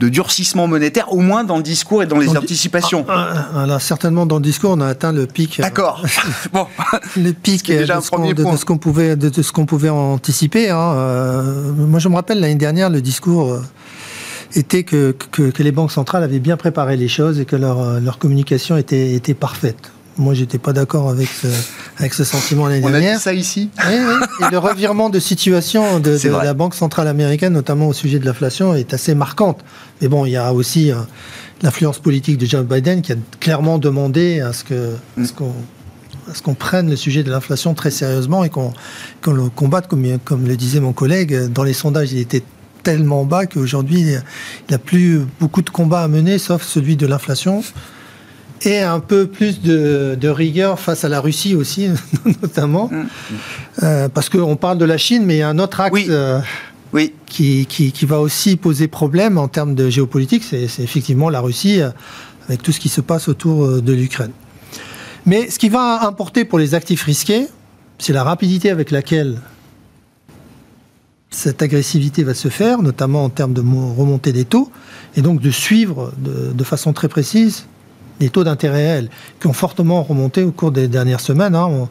[0.00, 3.04] de durcissement monétaire, au moins dans le discours et dans les anticipations.
[3.08, 5.58] Ah, ah, ah, certainement dans le discours, on a atteint le pic.
[5.58, 6.02] Euh, D'accord.
[6.52, 6.66] bon,
[7.16, 10.70] le pic de, ce qu'on pouvait, de, ce qu'on pouvait anticiper.
[10.70, 10.78] Hein.
[10.78, 13.62] Euh, moi, je me rappelle l'année dernière, le discours euh,
[14.54, 18.18] était que, que, les banques centrales avaient bien préparé les choses et que leur, leur
[18.18, 19.90] communication était, était parfaite.
[20.18, 21.46] Moi, j'étais pas d'accord avec ce,
[21.98, 23.12] avec ce sentiment l'année dernière.
[23.12, 23.70] On a dit ça ici.
[23.86, 24.46] Oui, oui.
[24.46, 28.74] Et le revirement de situation de, la Banque centrale américaine, notamment au sujet de l'inflation,
[28.74, 29.60] est assez marquante.
[30.00, 30.96] Mais bon, il y a aussi euh,
[31.62, 34.94] l'influence politique de Joe Biden qui a clairement demandé à ce que,
[35.36, 35.52] qu'on
[36.34, 38.72] ce qu'on prenne le sujet de l'inflation très sérieusement et qu'on
[39.26, 41.46] le combatte, comme, comme le disait mon collègue.
[41.46, 42.42] Dans les sondages, il était
[42.82, 44.22] tellement bas qu'aujourd'hui, il
[44.70, 47.62] n'a plus beaucoup de combats à mener, sauf celui de l'inflation
[48.62, 51.88] et un peu plus de, rigueur face à la Russie aussi,
[52.42, 52.90] notamment.
[52.90, 53.06] Mm.
[53.82, 56.40] Euh, parce qu'on parle de la Chine, mais il y a un autre axe euh,
[56.92, 57.12] oui.
[57.26, 61.90] Qui, va aussi poser problème en termes de géopolitique, c'est effectivement la Russie, euh,
[62.48, 64.32] avec tout ce qui se passe autour de l'Ukraine.
[65.26, 67.46] Mais ce qui va importer pour les actifs risqués,
[67.98, 69.40] c'est la rapidité avec laquelle
[71.30, 74.70] cette agressivité va se faire, notamment en termes de remontée des taux,
[75.16, 77.66] et donc de suivre de, façon très précise
[78.20, 81.54] des taux d'intérêt réels qui ont fortement remonté au cours des dernières semaines.
[81.54, 81.88] Hein.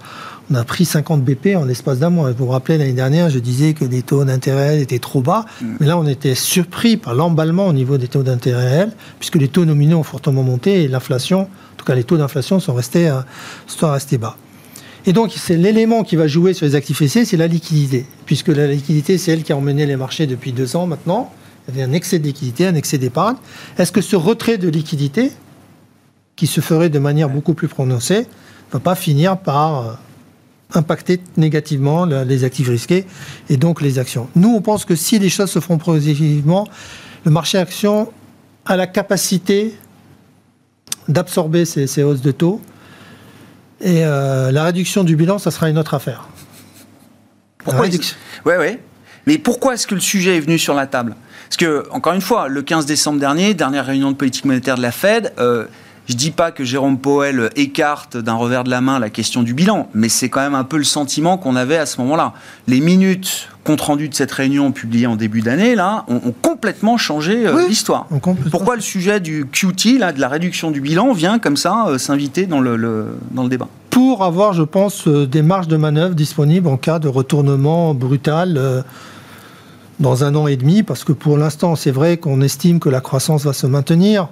[0.55, 2.31] A pris 50 BP en l'espace d'un mois.
[2.31, 5.45] Vous vous rappelez, l'année dernière, je disais que les taux d'intérêt étaient trop bas.
[5.61, 5.65] Mm.
[5.79, 9.47] Mais là, on était surpris par l'emballement au niveau des taux d'intérêt réels, puisque les
[9.47, 13.09] taux nominaux ont fortement monté et l'inflation, en tout cas les taux d'inflation, sont restés,
[13.09, 13.21] euh,
[13.67, 14.37] sont restés bas.
[15.05, 18.05] Et donc, c'est l'élément qui va jouer sur les actifs risqués, c'est la liquidité.
[18.25, 21.31] Puisque la liquidité, c'est elle qui a emmené les marchés depuis deux ans maintenant.
[21.67, 23.37] Il y avait un excès de liquidité, un excès d'épargne.
[23.77, 25.31] Est-ce que ce retrait de liquidité,
[26.35, 29.93] qui se ferait de manière beaucoup plus prononcée, ne va pas finir par euh,
[30.73, 33.05] impacter négativement les actifs risqués
[33.49, 34.29] et donc les actions.
[34.35, 36.67] Nous, on pense que si les choses se font progressivement,
[37.25, 38.11] le marché action
[38.65, 39.75] a la capacité
[41.07, 42.61] d'absorber ces, hausses de taux
[43.79, 46.27] et euh, la réduction du bilan, ça sera une autre affaire.
[47.63, 48.77] Pourquoi Oui, oui.
[49.25, 51.15] Mais pourquoi est-ce que le sujet est venu sur la table?
[51.47, 54.81] Parce que, encore une fois, le 15 décembre dernier, dernière réunion de politique monétaire de
[54.81, 55.65] la Fed, euh,
[56.07, 59.53] je dis pas que Jérôme Powell écarte d'un revers de la main la question du
[59.53, 62.33] bilan, mais c'est quand même un peu le sentiment qu'on avait à ce moment-là.
[62.67, 67.45] Les minutes compte rendu de cette réunion publiée en début d'année là ont, complètement changé
[67.45, 68.07] euh, l'histoire.
[68.51, 71.97] Pourquoi le sujet du QT, là, de la réduction du bilan, vient comme ça euh,
[71.97, 73.67] s'inviter dans le, dans le débat?
[73.89, 78.85] Pour avoir, je pense, euh, des marges de manœuvre disponibles en cas de retournement brutal
[79.99, 83.01] dans un an et demi, parce que pour l'instant, c'est vrai qu'on estime que la
[83.01, 84.29] croissance va se maintenir.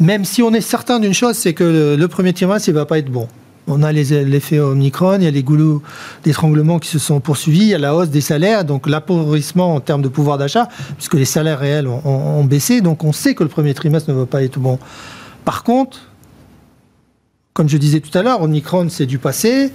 [0.00, 2.86] Même si on est certain d'une chose, c'est que le, premier trimestre, il ne va
[2.86, 3.28] pas être bon.
[3.68, 5.82] On a l'effet Omicron, il y a les goulots
[6.24, 9.80] d'étranglement qui se sont poursuivis, il y a la hausse des salaires, donc l'appauvrissement en
[9.80, 13.48] termes de pouvoir d'achat, puisque les salaires réels ont, baissé, donc on sait que le
[13.48, 14.80] premier trimestre ne va pas être bon.
[15.44, 16.00] Par contre,
[17.52, 19.70] comme je disais tout à l'heure, Omicron, c'est du passé.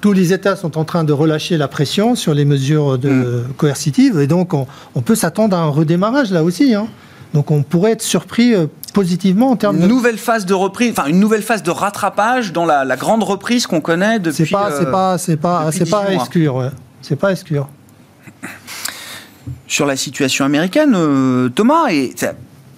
[0.00, 3.52] Tous les États sont en train de relâcher la pression sur les mesures de mm.
[3.56, 4.66] coercitives, et donc on,
[5.00, 6.74] peut s'attendre à un redémarrage là aussi.
[6.74, 6.88] Hein.
[7.34, 11.08] Donc on pourrait être surpris euh, positivement en termes une nouvelle phase de reprise, enfin
[11.08, 14.44] une nouvelle phase de rattrapage dans la, grande reprise qu'on connaît depuis.
[14.44, 16.70] C'est pas, c'est pas, c'est pas, c'est pas à exclure.
[17.00, 17.68] C'est pas à exclure.
[19.66, 22.14] Sur la situation américaine, euh, Thomas, et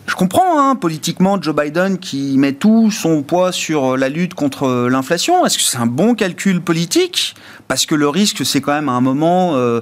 [0.06, 4.88] je comprends hein, politiquement Joe Biden qui met tout son poids sur la lutte contre
[4.88, 5.44] l'inflation.
[5.44, 7.34] Est-ce que c'est un bon calcul politique?
[7.68, 9.56] Parce que le risque, c'est quand même à un moment.
[9.56, 9.80] Euh,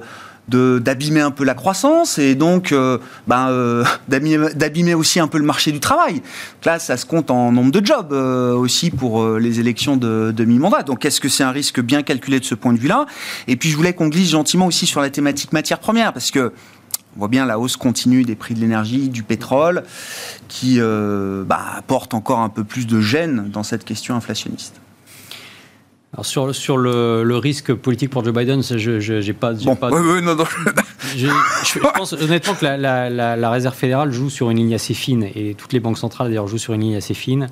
[0.49, 5.45] d'abîmer un peu la croissance et donc euh, ben, euh, d'abîmer aussi un peu le
[5.45, 6.23] marché du travail.
[6.65, 10.45] là, ça se compte en nombre de jobs euh, aussi pour les élections de, de
[10.45, 10.83] mi-mandat.
[10.83, 13.07] Donc est-ce que c'est un risque bien calculé de ce point de vue-là?
[13.47, 16.53] Et puis je voulais qu'on glisse gentiment aussi sur la thématique matière première parce que
[17.15, 19.83] on voit bien la hausse continue des prix de l'énergie, du pétrole,
[20.49, 24.81] qui bah, apporte encore un peu plus de gêne dans cette question inflationniste.
[26.15, 29.55] Alors sur, sur le, le, risque politique pour Joe Biden, je n'ai pas...
[29.55, 30.45] Bon, pas non, non.
[31.17, 32.77] je, je, pense honnêtement que la,
[33.09, 36.29] la, la, Réserve fédérale joue sur une ligne assez fine, et toutes les banques centrales
[36.29, 37.49] d'ailleurs jouent sur une ligne assez fine.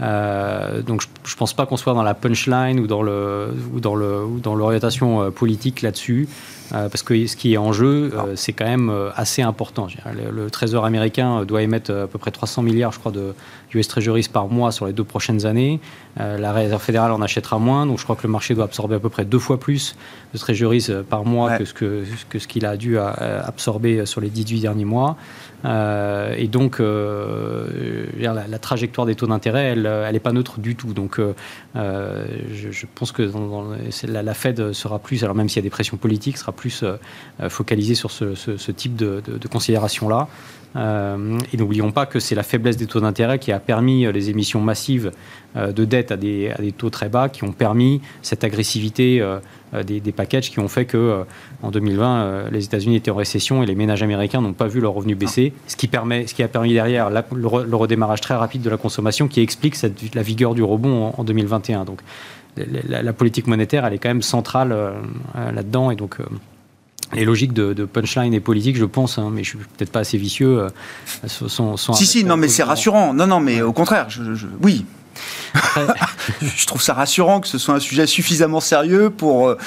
[0.00, 3.80] Euh, donc je ne pense pas qu'on soit dans la punchline ou dans le ou
[3.80, 6.26] dans le ou dans l'orientation euh, politique là-dessus.
[6.72, 9.88] Euh, parce que ce qui est en jeu, euh, c'est quand même euh, assez important.
[10.32, 13.34] Le, Trésor américain doit émettre à peu près 300 milliards, je crois, de
[13.74, 15.80] US Treasuries par mois sur les deux prochaines années.
[16.16, 18.98] la Réserve fédérale en achètera moins, donc je crois que le marché doit absorber à
[18.98, 19.96] peu près deux fois plus
[20.32, 24.28] de Treasuries par mois que ce que, que ce qu'il a dû absorber sur les
[24.28, 25.16] 18 derniers mois.
[25.64, 30.92] Euh, et donc, euh, la, trajectoire des taux d'intérêt, elle n'est pas neutre du tout.
[30.92, 31.34] Donc, euh,
[31.74, 33.30] je, pense que
[34.06, 36.84] la, Fed sera plus, alors même s'il y a des pressions politiques, sera plus
[37.48, 40.28] focalisée sur ce, type de, considération-là.
[40.76, 44.12] Euh, et n'oublions pas que c'est la faiblesse des taux d'intérêt qui a permis euh,
[44.12, 45.10] les émissions massives
[45.56, 49.20] euh, de dette à des, taux très bas, qui ont permis cette agressivité
[49.84, 51.24] des, packages qui ont fait que
[51.62, 54.92] en 2020, les États-Unis étaient en récession et les ménages américains n'ont pas vu leurs
[54.92, 58.70] revenus baisser, ce qui, permet, ce qui a permis derrière le, redémarrage très rapide de
[58.70, 59.76] la consommation qui explique
[60.14, 61.84] la vigueur du rebond en, 2021.
[61.84, 62.00] Donc
[62.56, 64.76] la, politique monétaire, elle est quand même centrale
[65.34, 66.18] là-dedans et donc
[67.14, 70.18] les logiques de, punchline et politique, je pense, hein, mais je suis peut-être pas assez
[70.18, 70.68] vicieux, euh,
[71.26, 73.12] sont, Si, si, non, mais c'est rassurant.
[73.14, 74.22] Non, non, mais au contraire, je,
[74.62, 74.84] oui.
[76.40, 79.58] je trouve ça rassurant que ce soit un sujet suffisamment sérieux pour euh,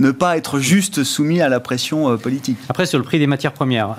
[0.00, 2.56] ne pas être juste soumis à la pression euh, politique.
[2.70, 3.96] Après, sur le prix des matières premières,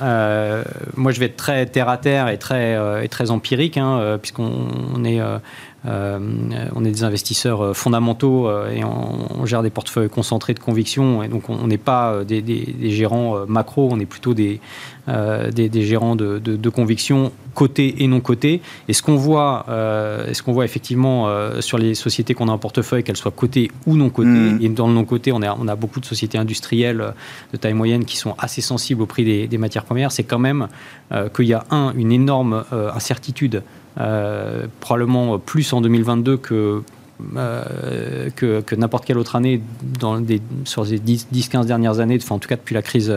[0.96, 5.06] moi je vais être très terre à terre et très, et très empirique, hein, puisqu'on
[5.06, 5.22] est
[5.88, 6.20] euh,
[6.76, 11.24] on est des investisseurs euh, fondamentaux euh, et on, gère des portefeuilles concentrés de conviction.
[11.24, 12.44] Et donc, on n'est pas des,
[12.92, 14.60] gérants macro, on est plutôt des,
[15.08, 18.62] des, gérants de, de, conviction cotés et non cotés.
[18.90, 21.30] Et ce qu'on voit, ce qu'on voit effectivement
[21.62, 24.60] sur les sociétés qu'on a en portefeuille, qu'elles soient cotées ou non cotées, mmh.
[24.62, 27.14] et dans le non coté, on a, on a beaucoup de sociétés industrielles
[27.54, 30.68] de taille moyenne qui sont assez sensibles au prix des, matières premières, c'est quand même
[31.34, 33.64] qu'il y a un, une énorme incertitude
[34.80, 36.84] probablement plus en 2022 que
[37.36, 39.60] euh, que, n'importe quelle autre année
[40.00, 43.08] dans des, sur les 10-15 dernières années, enfin, en tout cas depuis la crise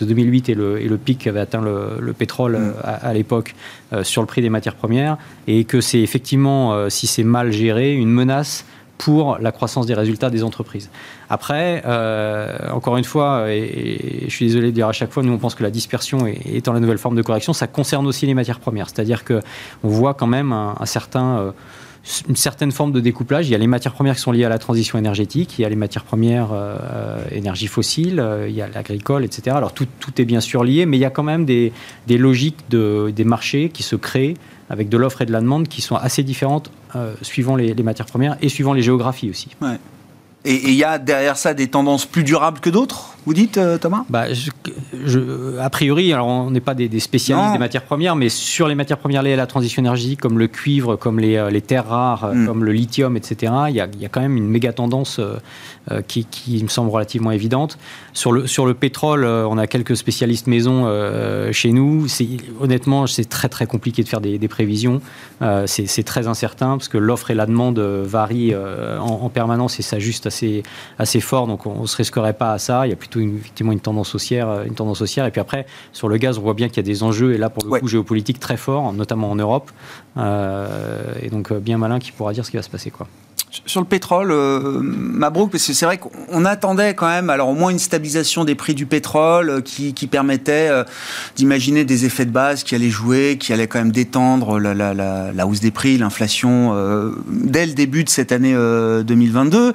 [0.00, 2.74] de 2008 et le, et le pic qu'avait atteint le, pétrole mm.
[2.84, 3.56] à, l'époque
[4.02, 8.12] sur le prix des matières premières, et que c'est effectivement, si c'est mal géré, une
[8.12, 8.64] menace
[9.00, 10.90] pour la croissance des résultats des entreprises.
[11.30, 15.32] Après, euh, encore une fois, et, je suis désolé de dire à chaque fois, nous
[15.32, 18.34] on pense que la dispersion étant la nouvelle forme de correction, ça concerne aussi les
[18.34, 18.90] matières premières.
[18.90, 19.40] C'est-à-dire qu'on
[19.82, 21.38] voit quand même un, certain...
[21.38, 21.50] Euh,
[22.30, 23.46] une certaine forme de découplage.
[23.48, 25.64] Il y a les matières premières qui sont liées à la transition énergétique, il y
[25.66, 29.54] a les matières premières euh, énergie fossile, il y a l'agricole, etc.
[29.54, 31.74] Alors tout, tout, est bien sûr lié, mais il y a quand même des,
[32.06, 34.34] des logiques de, des marchés qui se créent
[34.70, 38.06] avec de l'offre et de la demande qui sont assez différentes euh, suivant les, matières
[38.06, 39.48] premières et suivant les géographies aussi.
[40.44, 43.16] Et il y a derrière ça des tendances plus durables que d'autres?
[43.26, 44.04] Vous dites, euh, Thomas?
[44.08, 48.68] Bah, je, A priori, alors on n'est pas des, spécialistes des matières premières, mais sur
[48.68, 51.86] les matières premières liées à la transition énergétique, comme le cuivre, comme les, les terres
[51.86, 52.46] rares, mm.
[52.46, 55.20] comme le lithium, etc., il y, a, il y, a, quand même une méga tendance
[56.06, 57.78] qui, qui, me semble relativement évidente.
[58.12, 60.88] Sur le, sur le pétrole, on a quelques spécialistes maison
[61.52, 62.06] chez nous.
[62.60, 65.00] Honnêtement, c'est très très compliqué de faire des, des prévisions.
[65.66, 70.26] c'est très incertain parce que l'offre et la demande varient en, en permanence et s'ajustent
[70.26, 70.62] assez,
[70.98, 72.86] assez fort, donc on ne se risquerait pas à ça.
[72.86, 75.26] Il y a plutôt une, effectivement une tendance haussière, euh, une tendance haussière.
[75.26, 77.38] Et puis après, sur le gaz, on voit bien qu'il y a des enjeux, et
[77.38, 79.70] là pour le coup géopolitique très forts, notamment en Europe.
[80.16, 82.90] Euh, et donc euh, bien malin qui pourra dire ce qui va se passer.
[82.90, 83.06] Quoi.
[83.66, 87.54] Sur le pétrole, euh, Mabrouk, parce que c'est vrai qu'on attendait quand même, alors au
[87.54, 90.70] moins une stabilisation des prix du pétrole euh, qui, permettait
[91.36, 95.60] d'imaginer des effets de base qui allaient jouer, qui allaient quand même détendre la, hausse
[95.60, 96.74] des prix, l'inflation
[97.28, 99.72] dès le début de cette année 2022.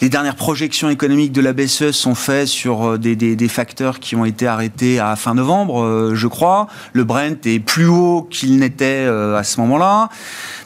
[0.00, 4.24] Les dernières projections économiques de la BCE sont faites sur des, des, facteurs qui ont
[4.24, 6.66] été arrêtés à fin novembre, je crois.
[6.92, 10.08] Le Brent est plus haut qu'il n'était à ce moment-là.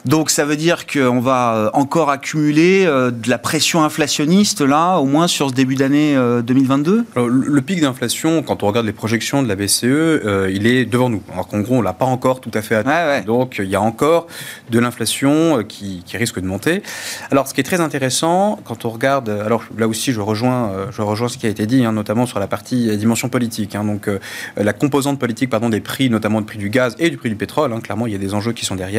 [0.05, 5.05] Donc ça veut dire qu'on va encore accumuler euh, de la pression inflationniste, là, au
[5.05, 9.43] moins sur ce début d'année 2022 euh, le, pic d'inflation, quand on regarde les projections
[9.43, 11.21] de la BCE, euh, il est devant nous.
[11.31, 13.21] Alors qu'en gros, on l'a pas encore tout à fait atteint.
[13.21, 14.27] Donc, il y a encore
[14.69, 16.83] de l'inflation qui, risque de monter.
[17.31, 19.29] Alors, ce qui est très intéressant, quand on regarde...
[19.29, 22.39] Alors, là aussi, je rejoins, je rejoins ce qui a été dit, hein, notamment sur
[22.39, 23.75] la partie dimension politique.
[23.75, 23.83] Hein.
[23.83, 24.09] donc,
[24.57, 27.35] la composante politique pardon, des prix, notamment le prix du gaz et du prix du
[27.35, 27.73] pétrole.
[27.73, 27.79] Hein.
[27.81, 28.92] clairement, il y a des enjeux qui sont derrière.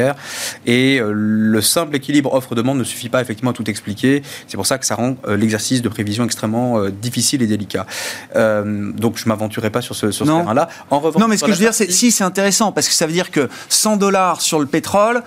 [0.65, 4.23] Et le simple équilibre offre-demande ne suffit pas effectivement effectivement tout expliquer.
[4.47, 7.85] C'est pour ça que ça rend euh, l'exercice de prévision extrêmement euh, difficile et délicat.
[8.35, 10.69] Euh, donc je m'aventurerai pas sur ce, sur ce terrain-là.
[10.89, 12.93] En revanche, non, mais ce que je veux dire, c'est si c'est intéressant parce que
[12.93, 15.21] ça veut dire que 100 dollars sur le pétrole,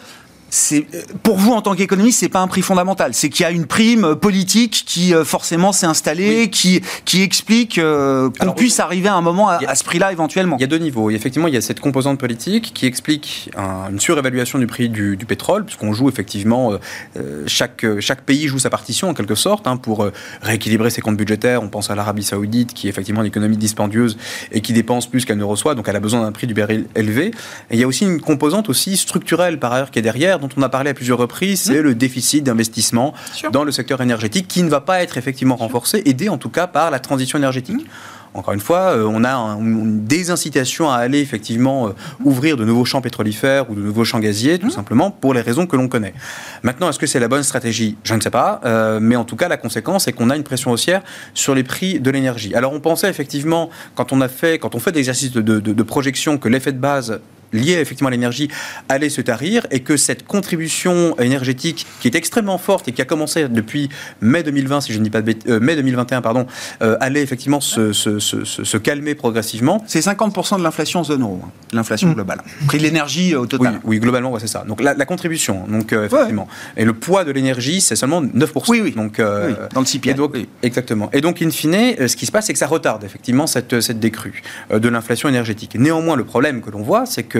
[1.23, 3.13] pour vous en tant qu'économiste, c'est pas un prix fondamental.
[3.15, 7.79] C'est qu'il y a une prime politique qui euh, forcément s'est installée, qui qui explique
[7.79, 10.57] euh, qu'on puisse arriver à un moment à, ce prix-là éventuellement.
[10.57, 11.11] Il y a deux niveaux.
[11.11, 15.65] Effectivement, il y a cette composante politique qui explique une surévaluation du prix du, pétrole,
[15.65, 16.73] puisqu'on joue effectivement
[17.17, 20.09] euh, chaque chaque pays joue sa partition en quelque sorte hein, pour
[20.41, 21.63] rééquilibrer ses comptes budgétaires.
[21.63, 24.17] On pense à l'Arabie Saoudite qui est effectivement une économie dispendieuse
[24.53, 26.87] et qui dépense plus qu'elle ne reçoit, donc elle a besoin d'un prix du baril
[26.95, 27.33] élevé.
[27.71, 30.49] Et il y a aussi une composante aussi structurelle par ailleurs qui est derrière dont
[30.57, 31.85] on a parlé à plusieurs reprises, c'est mmh.
[31.85, 33.15] le déficit d'investissement
[33.53, 36.67] dans le secteur énergétique qui ne va pas être effectivement renforcé, aidé en tout cas
[36.67, 37.77] par la transition énergétique.
[37.77, 38.19] Mmh.
[38.35, 42.85] Encore une fois, euh, on a une désincitation à aller effectivement euh, ouvrir de nouveaux
[42.85, 44.71] champs pétrolifères ou de nouveaux champs gaziers, tout mmh.
[44.71, 46.15] simplement pour les raisons que l'on connaît.
[46.63, 47.97] Maintenant, est-ce que c'est la bonne stratégie?
[48.05, 50.45] Je ne sais pas, euh, mais en tout cas, la conséquence est qu'on a une
[50.45, 51.03] pression haussière
[51.35, 52.55] sur les prix de l'énergie.
[52.55, 55.83] Alors, on pensait effectivement, quand on a fait, quand on fait des exercices de, de
[55.83, 57.21] projection, que l'effet de base
[57.53, 58.49] lié effectivement à l'énergie
[58.89, 63.05] allait se tarir et que cette contribution énergétique qui est extrêmement forte et qui a
[63.05, 63.89] commencé depuis
[64.21, 66.47] mai 2020, si je ne dis pas de euh, mai 2021, pardon,
[66.83, 69.83] euh, allait effectivement se, se, se, se calmer progressivement.
[69.87, 72.15] C'est 50% de l'inflation zone euro, hein, l'inflation mm.
[72.15, 72.41] globale.
[72.67, 73.81] Prix de l'énergie euh, au total.
[73.85, 74.65] Oui, globalement, c'est ça.
[74.67, 76.49] Donc la, contribution, donc effectivement.
[76.77, 78.65] Et le poids de l'énergie, c'est seulement 9%.
[78.69, 78.93] Oui, oui.
[78.93, 80.15] Donc, dans le CPI.
[80.63, 81.09] Exactement.
[81.13, 84.01] Et donc, in fine, ce qui se passe, c'est que ça retarde effectivement cette, cette
[84.01, 85.77] décrue de l'inflation énergétique.
[85.79, 87.38] Néanmoins, le problème que l'on voit, c'est que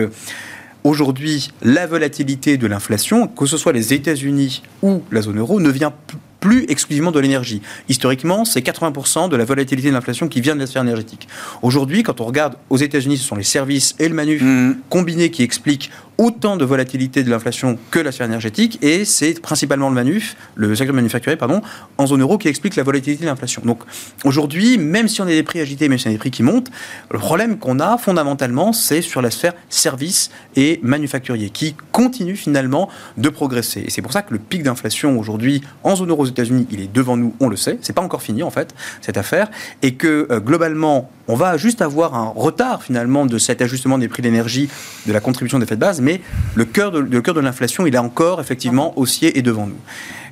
[0.83, 5.69] aujourd'hui, la volatilité de l'inflation, que ce soit les États-Unis ou la zone euro, ne
[5.69, 5.93] vient
[6.39, 7.61] plus exclusivement de l'énergie.
[7.89, 11.27] Historiquement, c'est 80% de la volatilité de l'inflation qui vient de la sphère énergétique.
[11.61, 14.75] Aujourd'hui, quand on regarde aux États-Unis, ce sont les services et le manuf mmh.
[14.89, 19.87] combinés qui expliquent autant de volatilité de l'inflation que la sphère énergétique, et c'est principalement
[19.87, 21.61] le manuf, le secteur manufacturier, pardon,
[21.97, 23.61] en zone euro qui explique la volatilité de l'inflation.
[23.63, 23.79] Donc
[24.25, 26.43] aujourd'hui, même si on a des prix agités, même si on a des prix qui
[26.43, 26.69] montent,
[27.09, 32.89] le problème qu'on a fondamentalement, c'est sur la sphère services et manufacturier, qui continue finalement
[33.17, 33.85] de progresser.
[33.87, 36.81] Et c'est pour ça que le pic d'inflation aujourd'hui en zone euro aux États-Unis, il
[36.81, 39.49] est devant nous, on le sait, c'est pas encore fini en fait cette affaire,
[39.83, 44.09] et que euh, globalement, on va juste avoir un retard finalement de cet ajustement des
[44.09, 44.67] prix d'énergie,
[45.05, 46.08] de la contribution des faits de base, mais
[46.55, 49.79] le cœur de, le cœur de l'inflation, il est encore effectivement haussier et devant nous.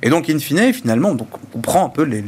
[0.02, 2.22] Et donc, in fine, finalement, donc, on prend un peu les,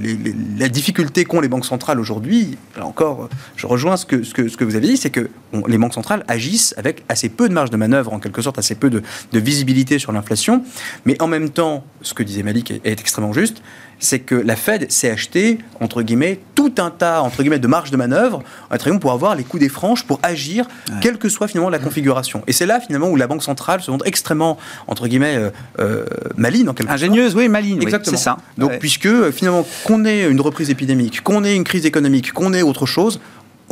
[0.58, 2.56] la difficulté qu'ont les banques centrales aujourd'hui.
[2.76, 5.30] Là encore, je rejoins ce que, ce que, ce que vous avez dit, c'est que
[5.66, 8.74] les banques centrales agissent avec assez peu de marge de manœuvre, en quelque sorte, assez
[8.74, 9.02] peu de,
[9.32, 10.62] de visibilité sur l'inflation.
[11.04, 13.62] Mais en même temps, ce que disait Malik est, est extrêmement juste,
[14.00, 17.90] c'est que la Fed s'est acheté, entre guillemets, tout un tas, entre guillemets, de marge
[17.90, 18.42] de manœuvre,
[19.00, 20.66] pour avoir les coups des franches, pour agir,
[21.00, 22.42] quelle que soit finalement la configuration.
[22.46, 24.58] Et c'est là, finalement, où la Banque centrale se montre extrêmement,
[24.88, 26.04] entre guillemets, euh, euh
[26.36, 28.16] maline, en quelque Ingénieuse, oui, maligne, Exactement.
[28.16, 28.36] c'est ça.
[28.58, 32.52] Donc, puisque, euh, finalement, qu'on ait une reprise épidémique, qu'on ait une crise économique, qu'on
[32.52, 33.20] ait autre chose,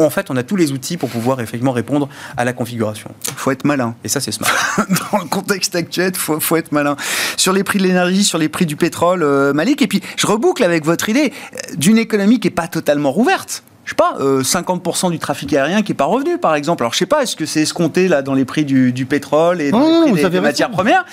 [0.05, 3.11] en fait, on a tous les outils pour pouvoir effectivement répondre à la configuration.
[3.26, 3.97] Il faut être malin.
[4.05, 4.51] Et ça, c'est smart.
[5.12, 6.97] Dans le contexte actuel, il faut, faut, être malin.
[7.36, 10.26] Sur les prix de l'énergie, sur les prix du pétrole, euh, Malik, et puis je
[10.26, 14.18] reboucle avec votre idée euh, d'une économie qui n'est pas totalement rouverte je sais pas,
[14.20, 16.82] 50% du trafic aérien qui est pas revenu, par exemple.
[16.82, 19.70] Alors, je sais pas, est-ce que c'est escompté là dans les prix du, pétrole et
[19.70, 21.07] dans les prix des, matières premières?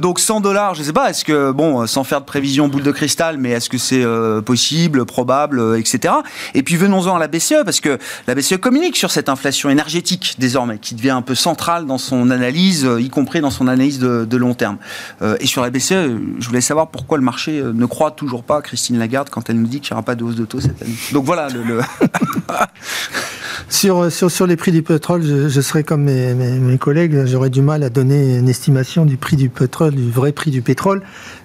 [0.00, 2.92] Donc, 100 dollars, je sais pas, est-ce que, bon, sans faire de prévision boule de
[2.92, 4.02] cristal, mais est-ce que c'est
[4.46, 6.14] possible, probable, etc.
[6.54, 10.36] Et puis, venons-en à la BCE, parce que la BCE communique sur cette inflation énergétique
[10.38, 14.24] désormais, qui devient un peu centrale dans son analyse, y compris dans son analyse de,
[14.24, 14.78] de long terme.
[15.40, 15.90] et sur la BCE,
[16.38, 19.66] je voulais savoir pourquoi le marché ne croit toujours pas Christine Lagarde quand elle nous
[19.66, 20.94] dit qu'il n'y aura pas de hausse de taux cette année.
[21.12, 21.80] Donc voilà le.
[23.68, 27.90] sur, sur, les prix du pétrole, je, serais comme mes collègues, j'aurais du mal à
[27.90, 31.02] donner une estimation du prix du pétrole, du vrai prix du pétrole.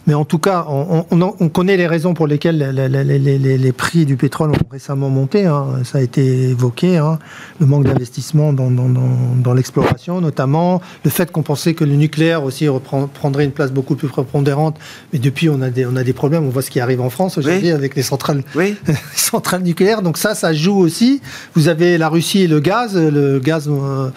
[0.10, 4.50] Mais en tout cas, on, on, connaît les raisons pour lesquelles les, prix du pétrole
[4.50, 5.46] ont récemment monté.
[5.46, 5.84] Hein.
[5.84, 6.98] Ça a été évoqué.
[6.98, 7.20] Hein.
[7.60, 10.82] Le manque d'investissement dans, dans, l'exploration, notamment.
[11.04, 12.68] Le fait qu'on pensait que le nucléaire aussi
[13.14, 14.78] prendrait une place beaucoup plus prépondérante.
[15.14, 16.44] Mais depuis, on a des, on a des problèmes.
[16.44, 18.42] On voit ce qui arrive en France aujourd'hui avec les centrales,
[19.16, 20.02] centrales nucléaires.
[20.02, 21.22] Donc ça, ça joue aussi.
[21.54, 22.98] Vous avez la Russie et le gaz.
[22.98, 24.10] Le gaz, euh,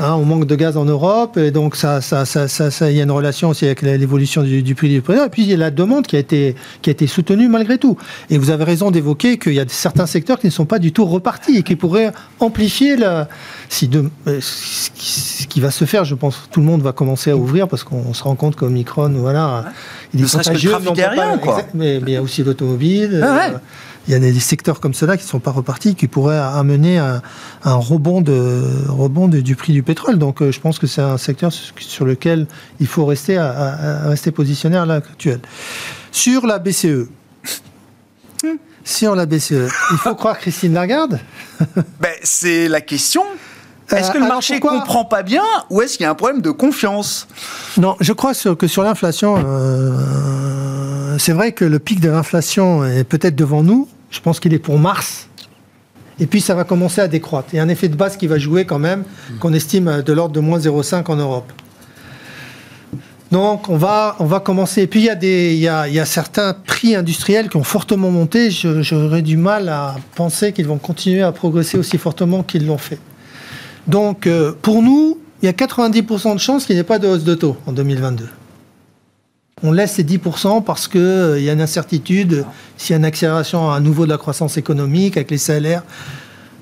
[0.00, 1.38] hein, on manque de gaz en Europe.
[1.38, 4.62] Et donc, ça, ça, ça, ça, il y a une relation aussi avec l'évolution du,
[4.62, 6.92] du prix du pétrole puis il y a la demande qui a été, qui a
[6.92, 7.96] été soutenue malgré tout.
[8.28, 10.92] Et vous avez raison d'évoquer qu'il y a certains secteurs qui ne sont pas du
[10.92, 13.28] tout repartis et qui pourraient amplifier la,
[13.68, 16.04] si de, euh, ce qui va se faire.
[16.04, 18.56] Je pense que tout le monde va commencer à ouvrir parce qu'on se rend compte
[18.56, 19.72] qu'Omicron, voilà,
[20.14, 20.72] il est contagieux.
[21.74, 23.20] Mais, mais, il y a aussi l'automobile.
[23.22, 23.58] Ah euh,
[24.08, 26.98] il y a des secteurs comme cela qui ne sont pas repartis, qui pourraient amener
[26.98, 27.22] un,
[27.64, 30.18] un rebond, de, rebond du prix du pétrole.
[30.18, 32.46] Donc euh, je pense que c'est un secteur sur lequel
[32.80, 35.40] il faut rester, à, rester positionné à l'heure actuelle.
[36.10, 37.08] Sur la BCE.
[38.82, 39.68] Sur la BCE.
[39.92, 41.20] Il faut croire Christine Lagarde
[42.00, 43.22] ben, C'est la question.
[43.92, 46.14] Est-ce que le euh, marché ne comprend pas bien ou est-ce qu'il y a un
[46.14, 47.26] problème de confiance?
[47.76, 53.04] Non, je crois que sur l'inflation, euh, c'est vrai que le pic de l'inflation est
[53.04, 53.88] peut-être devant nous.
[54.10, 55.28] Je pense qu'il est pour mars.
[56.18, 57.48] Et puis ça va commencer à décroître.
[57.52, 59.04] Il y a un effet de base qui va jouer quand même,
[59.40, 61.50] qu'on estime de l'ordre de moins 0,5 en Europe.
[63.30, 64.82] Donc on va, on va commencer.
[64.82, 67.48] Et puis il y, a des, il, y a, il y a certains prix industriels
[67.48, 68.50] qui ont fortement monté.
[68.50, 72.98] J'aurais du mal à penser qu'ils vont continuer à progresser aussi fortement qu'ils l'ont fait.
[73.90, 77.08] Donc euh, pour nous, il y a 90% de chances qu'il n'y ait pas de
[77.08, 78.28] hausse de taux en 2022
[79.62, 82.44] on laisse ces 10% parce qu'il euh, y a une incertitude
[82.76, 85.82] s'il y a une accélération à nouveau de la croissance économique avec les salaires.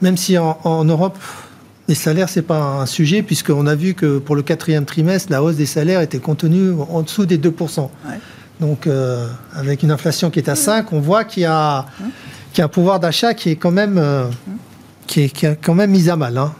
[0.00, 1.18] Même si en, Europe,
[1.88, 5.32] les salaires, ce n'est pas un sujet, puisqu'on a vu que pour le quatrième trimestre,
[5.32, 7.88] la hausse des salaires était contenue en dessous des 2%.
[8.60, 11.86] Donc, euh, avec une inflation qui est à 5, on voit qu'il y, a,
[12.58, 13.98] un pouvoir d'achat qui est quand même...
[13.98, 14.26] Euh,
[15.08, 16.38] qui est, quand même mis à mal.
[16.38, 16.52] Hein.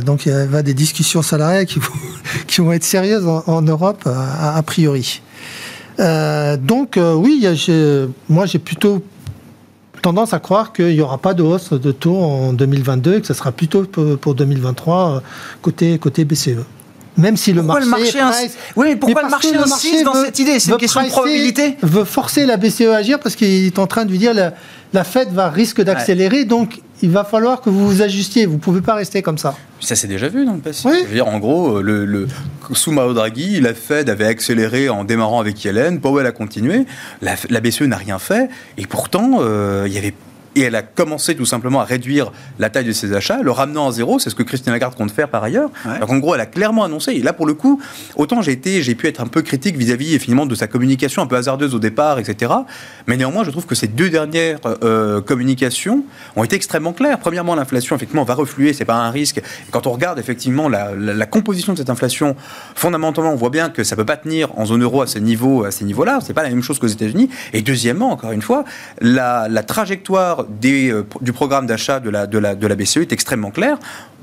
[0.00, 1.78] donc il y a des discussions salariales qui
[2.58, 5.20] vont, être sérieuses en, Europe, a priori.
[5.98, 7.46] Euh, donc euh, oui,
[8.28, 9.02] moi j'ai plutôt
[10.02, 13.26] tendance à croire qu'il n'y aura pas de hausse de taux en 2022 et que
[13.26, 15.20] ce sera plutôt pour 2023 euh,
[15.62, 16.64] côté, côté BCE.
[17.16, 18.20] Même si le marché,
[18.76, 20.58] oui, mais pourquoi le marché insiste dans cette idée?
[20.60, 21.78] C'est une question de probabilité.
[21.82, 24.52] Veut forcer la BCE à agir parce qu'il est en train de lui dire la,
[24.92, 28.46] la Fed va risque d'accélérer, donc il va falloir que vous vous ajustiez.
[28.46, 29.54] Vous ne pouvez pas rester comme ça.
[29.80, 30.88] Ça s'est déjà vu dans le passé.
[31.02, 32.26] Je veux dire, en gros, le, le,
[32.72, 36.00] sous Mao Draghi, la Fed avait accéléré en démarrant avec Yellen.
[36.00, 36.86] Powell a continué.
[37.20, 38.48] La, la BCE n'a rien fait.
[38.78, 40.14] Et pourtant, euh, il y avait
[40.56, 43.88] et elle a commencé tout simplement à réduire la taille de ses achats, le ramenant
[43.88, 44.18] à zéro.
[44.18, 45.70] C'est ce que Christine Lagarde compte faire par ailleurs.
[46.00, 47.12] Donc en gros, elle a clairement annoncé.
[47.12, 47.80] Et là, pour le coup,
[48.16, 51.26] autant j'ai été, j'ai pu être un peu critique vis-à-vis finalement de sa communication un
[51.26, 52.52] peu hasardeuse au départ, etc.
[53.06, 56.04] Mais néanmoins, je trouve que ces deux dernières euh, communications
[56.36, 57.18] ont été extrêmement claires.
[57.18, 59.42] Premièrement, l'inflation effectivement va refluer, c'est pas un risque.
[59.70, 62.34] quand on regarde effectivement la, composition de cette inflation,
[62.74, 65.64] fondamentalement, on voit bien que ça peut pas tenir en zone euro à ces niveaux,
[65.64, 66.20] à ces niveaux-là.
[66.22, 67.28] C'est pas la même chose qu'aux États-Unis.
[67.52, 68.64] Et deuxièmement, encore une fois,
[69.00, 73.12] la, la trajectoire euh, du programme d'achat de la, de, la, de la BCE est
[73.12, 73.78] extrêmement clair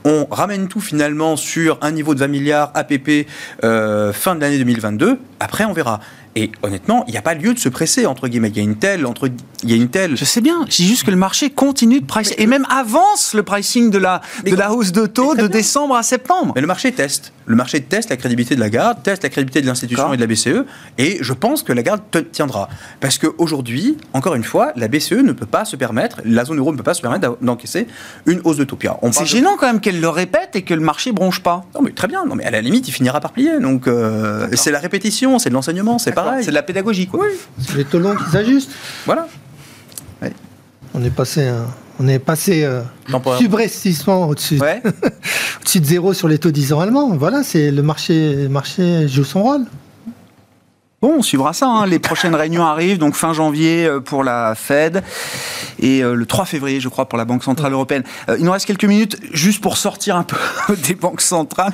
[0.06, 3.28] on ramène tout finalement sur un niveau de 20 milliards APP
[3.64, 5.20] euh, fin de l'année 2022.
[5.40, 6.00] Après, on verra.
[6.36, 8.50] Et honnêtement, il n'y a pas lieu de se presser, entre guillemets.
[8.50, 9.30] Il y a une telle, entre,
[9.62, 10.18] il y a une telle.
[10.18, 10.66] Je sais bien.
[10.68, 12.34] Dis juste que le marché continue de pricer.
[12.40, 16.02] Et même avance le pricing de la, de la hausse de taux de décembre à
[16.02, 16.54] septembre.
[16.56, 17.34] Mais le marché teste.
[17.46, 20.22] Le marché teste la crédibilité de la garde, teste la crédibilité de l'institution et de
[20.22, 20.66] la BCE.
[20.98, 22.70] Et je pense que la garde tiendra.
[23.00, 26.72] Parce qu'aujourd'hui, encore une fois, la BCE ne peut pas se permettre, la zone euro
[26.72, 27.88] ne peut pas se permettre d'encaisser
[28.26, 28.78] une hausse de taux.
[29.12, 31.66] C'est gênant quand même qu'elle le répète et que le marché bronche pas.
[31.76, 32.26] Non, mais très bien.
[32.26, 33.60] Non, mais à la limite, il finira par plier.
[33.60, 37.22] Donc, euh, c'est la répétition, c'est de l'enseignement, c'est pas c'est de la pédagogie, quoi.
[37.24, 37.34] Oui.
[37.60, 38.72] C'est les qui s'ajustent.
[39.06, 39.28] Voilà.
[40.96, 41.50] On est passé,
[42.00, 42.82] on est passé euh,
[43.38, 47.16] subrestissement au-dessus au de zéro sur les taux 10 ans allemands.
[47.16, 49.66] Voilà, c'est le marché, le marché joue son rôle.
[51.04, 51.68] Bon, on suivra ça.
[51.68, 51.86] Hein.
[51.86, 55.04] Les prochaines réunions arrivent, donc fin janvier euh, pour la Fed
[55.82, 58.04] et euh, le 3 février, je crois, pour la Banque Centrale Européenne.
[58.30, 60.38] Euh, il nous reste quelques minutes juste pour sortir un peu
[60.88, 61.74] des banques centrales.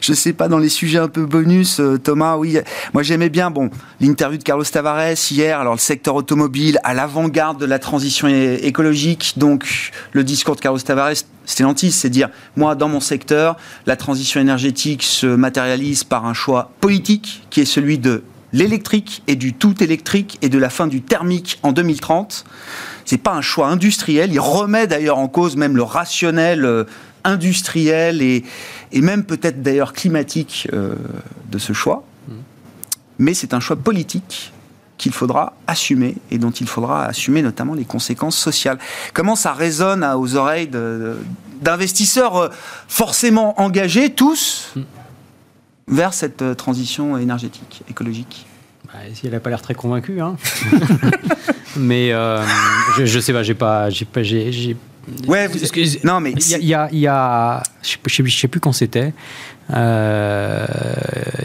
[0.00, 2.56] Je sais pas, dans les sujets un peu bonus, Thomas, oui,
[2.94, 3.68] moi j'aimais bien bon,
[4.00, 9.34] l'interview de Carlos Tavares hier, alors le secteur automobile à l'avant-garde de la transition écologique.
[9.36, 14.40] Donc le discours de Carlos Tavares, Stellantis, c'est dire, moi, dans mon secteur, la transition
[14.40, 18.22] énergétique se matérialise par un choix politique qui est celui de
[18.52, 22.44] l'électrique et du tout électrique et de la fin du thermique en 2030.
[23.04, 24.32] C'est pas un choix industriel.
[24.32, 26.84] Il remet d'ailleurs en cause même le rationnel euh,
[27.24, 28.44] industriel et,
[28.92, 30.94] et même peut-être d'ailleurs climatique euh,
[31.50, 32.04] de ce choix.
[32.28, 32.32] Mmh.
[33.18, 34.52] Mais c'est un choix politique
[34.98, 38.78] qu'il faudra assumer et dont il faudra assumer notamment les conséquences sociales.
[39.14, 40.68] Comment ça résonne aux oreilles
[41.62, 42.48] d'investisseurs euh,
[42.88, 44.80] forcément engagés, tous, mmh
[45.90, 48.46] vers cette euh, transition énergétique, écologique
[48.86, 50.20] bah, Elle n'a pas l'air très convaincue.
[50.20, 50.36] Hein.
[51.76, 52.42] mais euh,
[52.96, 53.90] je, ne sais pas, j'ai pas.
[53.90, 54.76] J'ai pas j'ai,
[55.26, 55.48] Ouais,
[56.04, 56.32] non, mais.
[56.32, 56.88] Il y a.
[56.92, 59.12] Y a, je ne sais, plus quand c'était.
[59.72, 60.66] Euh,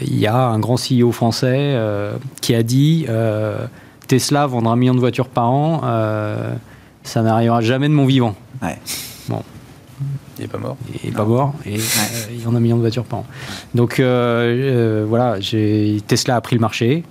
[0.02, 1.76] il y a un grand CEO français
[2.40, 3.06] qui a dit
[4.06, 5.80] Tesla vendra un million de voitures par an,
[7.02, 8.36] ça n'arrivera jamais de mon vivant.
[8.62, 8.78] Ouais.
[10.38, 10.76] Il n'est pas mort.
[11.02, 11.54] Il n'est pas mort.
[11.64, 11.80] Et euh,
[12.30, 13.26] il y en a un million de voitures par an.
[13.74, 15.38] Donc euh, euh, voilà,
[16.06, 17.04] Tesla a pris le marché.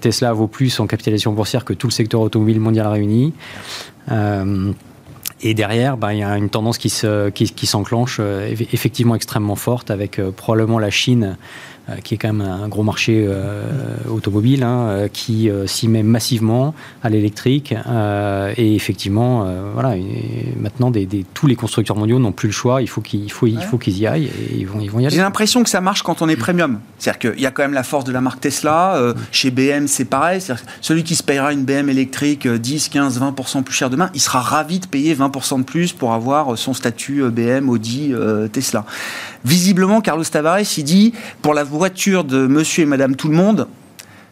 [0.00, 3.34] Tesla vaut plus en capitalisation boursière que tout le secteur automobile mondial réuni.
[5.40, 8.20] Et derrière, bah, il y a une tendance qui, se, qui, s'enclenche
[8.72, 11.36] effectivement extrêmement forte avec probablement la Chine
[12.04, 13.62] qui est quand même un gros marché euh,
[14.10, 17.74] automobile, hein, euh, qui s'y met massivement à l'électrique.
[18.56, 19.94] et effectivement, voilà,
[20.60, 22.82] maintenant, des, tous les constructeurs mondiaux n'ont plus le choix.
[22.82, 25.06] Il faut qu'ils faut, il faut qu'ils y aillent et ils vont, ils vont y
[25.06, 25.16] aller.
[25.16, 26.80] J'ai l'impression que ça marche quand on est premium.
[26.98, 29.14] C'est-à-dire qu'il y a quand même la force de la marque Tesla.
[29.32, 30.40] chez BM, c'est pareil.
[30.80, 34.40] celui qui se payera une BM électrique 10, 15, 20% plus cher demain, il sera
[34.40, 38.12] ravi de payer 20% de plus pour avoir son statut BM, Audi,
[38.52, 38.84] Tesla.
[39.44, 41.12] Visiblement, Carlos Tavares, il dit,
[41.42, 43.68] pour la voiture de monsieur et madame tout le monde,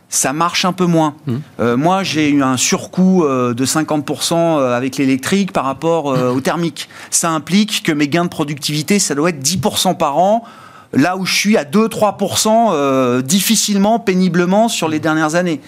[0.09, 1.15] ça marche un peu moins.
[1.27, 1.35] Mmh.
[1.61, 6.41] Euh, moi, j'ai eu un surcoût euh, de 50% euh, avec l'électrique par rapport au
[6.41, 6.89] thermique.
[7.11, 10.45] Ça implique que mes gains de productivité, ça doit être 10% par an,
[10.93, 15.61] là où je suis à 2-3% difficilement, péniblement sur les dernières années.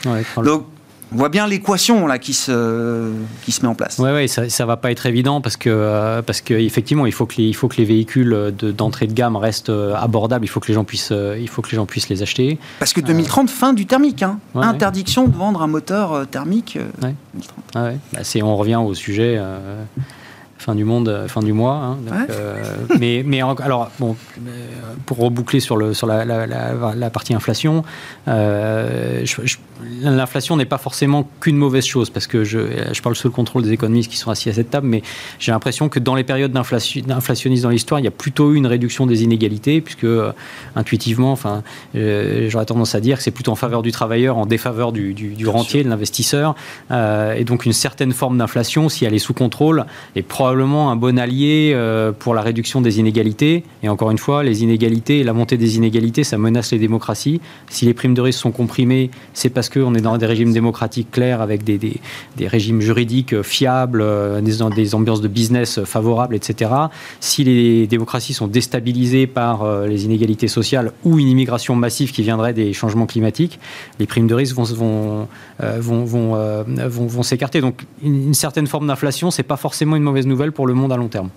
[0.43, 0.65] Donc,
[1.13, 3.11] on voit bien l'équation là qui se,
[3.45, 3.97] qui se met en place.
[3.99, 7.13] Oui, ouais, ça, ne va pas être évident parce que, euh, parce que effectivement, il
[7.13, 10.45] faut que les, il faut que les véhicules d'entrée de, gamme restent euh, abordables.
[10.45, 12.59] Il faut que les gens puissent, euh, il faut que les gens puissent les acheter.
[12.79, 14.23] Parce que 2030, fin du thermique.
[14.23, 14.39] Hein.
[14.55, 16.79] Interdiction de vendre un moteur thermique.
[17.75, 19.41] Ah bah, on revient au sujet
[20.59, 21.75] fin du monde, euh, fin du mois.
[21.75, 21.99] Hein,
[22.31, 22.63] euh,
[22.99, 24.51] mais, mais alors, bon, euh,
[25.07, 27.85] pour reboucler sur, le, sur la, la, partie inflation,
[30.03, 32.59] l'inflation n'est pas forcément qu'une mauvaise chose, parce que je,
[32.93, 35.03] je parle sous le contrôle des économistes qui sont assis à cette table, mais
[35.39, 38.67] j'ai l'impression que dans les périodes d'inflationnisme dans l'histoire, il y a plutôt eu une
[38.67, 40.07] réduction des inégalités, puisque
[40.75, 41.63] intuitivement, enfin,
[41.95, 45.47] j'aurais tendance à dire que c'est plutôt en faveur du travailleur, en défaveur du, du,
[45.47, 46.57] rentier, de l'investisseur,
[46.91, 49.87] et donc une certaine forme d'inflation, si elle est sous contrôle,
[50.17, 53.65] est probablement probablement un bon allié euh, pour la réduction des inégalités.
[53.83, 57.43] Et encore une fois, les inégalités et la montée des inégalités, ça menace les démocraties.
[57.69, 61.11] Si les primes de risque sont comprimées, c'est parce qu'on est dans des régimes démocratiques
[61.11, 66.71] clairs, avec des, des, régimes juridiques fiables, euh, des, ambiances de business favorables, etc.
[67.21, 72.23] Si les démocraties sont déstabilisées par euh, les inégalités sociales ou une immigration massive qui
[72.23, 73.61] viendrait des changements climatiques,
[73.99, 75.29] les primes de risque vont, vont,
[76.05, 77.61] vont, vont, vont s'écarter.
[77.61, 80.93] Donc une, une certaine forme d'inflation, c'est pas forcément une mauvaise nouvelle pour le monde
[80.93, 81.31] à long terme.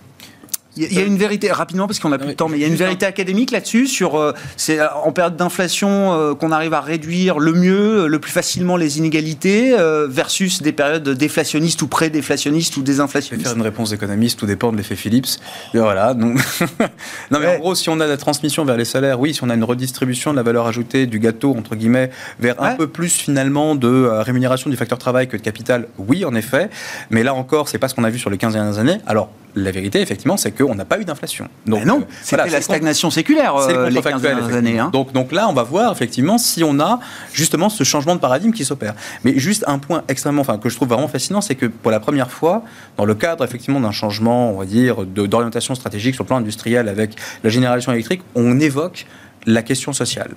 [0.77, 2.63] Il y a une vérité, rapidement, parce qu'on n'a plus de temps, mais il y
[2.63, 6.73] a une vérité académique là-dessus, sur euh, c'est euh, en période d'inflation euh, qu'on arrive
[6.73, 9.75] à réduire le mieux, le plus facilement les inégalités,
[10.07, 13.47] versus des périodes déflationnistes ou pré-déflationnistes ou désinflationnistes.
[13.47, 15.39] faire une réponse d'économiste, tout dépend de l'effet Phillips.
[15.73, 16.13] Et voilà.
[16.13, 16.39] Donc...
[17.31, 19.49] non, mais en gros, si on a la transmission vers les salaires, oui, si on
[19.49, 23.09] a une redistribution de la valeur ajoutée du gâteau, entre guillemets, vers un peu plus
[23.09, 26.69] finalement de rémunération du facteur travail que de capital, oui, en effet.
[27.09, 28.99] Mais là encore, c'est pas ce qu'on a vu sur les 15 dernières années.
[29.05, 31.47] Alors, la vérité, effectivement, c'est qu'on n'a pas eu d'inflation.
[31.65, 34.79] Donc, non, euh, c'était la stagnation séculaire euh, les 15 dernières années.
[34.79, 34.89] Hein.
[34.91, 36.99] Donc, donc là, on va voir effectivement si on a
[37.33, 38.95] justement ce changement de paradigme qui s'opère.
[39.23, 41.99] Mais juste un point extrêmement, enfin, que je trouve vraiment fascinant, c'est que pour la
[41.99, 42.63] première fois,
[42.97, 46.87] dans le cadre effectivement d'un changement, on va dire, d'orientation stratégique sur le plan industriel
[46.87, 49.05] avec la génération électrique, on évoque
[49.45, 50.31] la question sociale.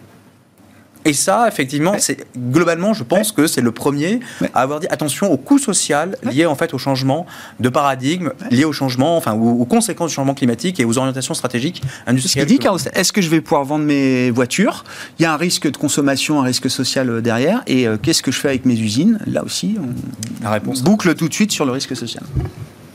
[1.04, 4.20] Et ça, effectivement, c'est globalement, je pense que c'est le premier
[4.54, 7.26] à avoir dit attention au coût social lié en fait au changement
[7.60, 11.82] de paradigme, lié au changement, enfin aux, conséquences du changement climatique et aux orientations stratégiques
[12.06, 12.48] industrielles.
[12.48, 14.84] Ce dit, Carlos, est-ce que je vais pouvoir vendre mes voitures?
[15.18, 17.62] Il y a un risque de consommation, un risque social euh, derrière.
[17.66, 19.18] Et euh, qu'est-ce que je fais avec mes usines?
[19.26, 20.82] Là aussi, on La réponse.
[20.82, 22.24] boucle tout de suite sur le risque social.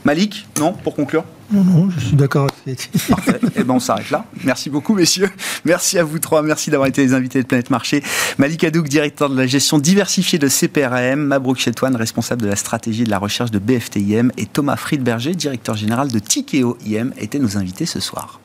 [0.06, 3.40] Malik, non, pour conclure Non, non, je suis d'accord avec Parfait.
[3.56, 4.26] Eh ben, on s'arrête là.
[4.44, 5.30] Merci beaucoup, messieurs.
[5.66, 6.42] Merci à vous trois.
[6.42, 8.04] Merci d'avoir été les invités de Planète Marché.
[8.38, 11.20] Malik Hadouk, directeur de la gestion diversifiée de CPRM.
[11.20, 14.32] Mabrouk Chetouane, responsable de la stratégie et de la recherche de BFTIM.
[14.38, 18.40] Et Thomas Friedberger, directeur général de Tikeo IM, étaient nos invités ce soir.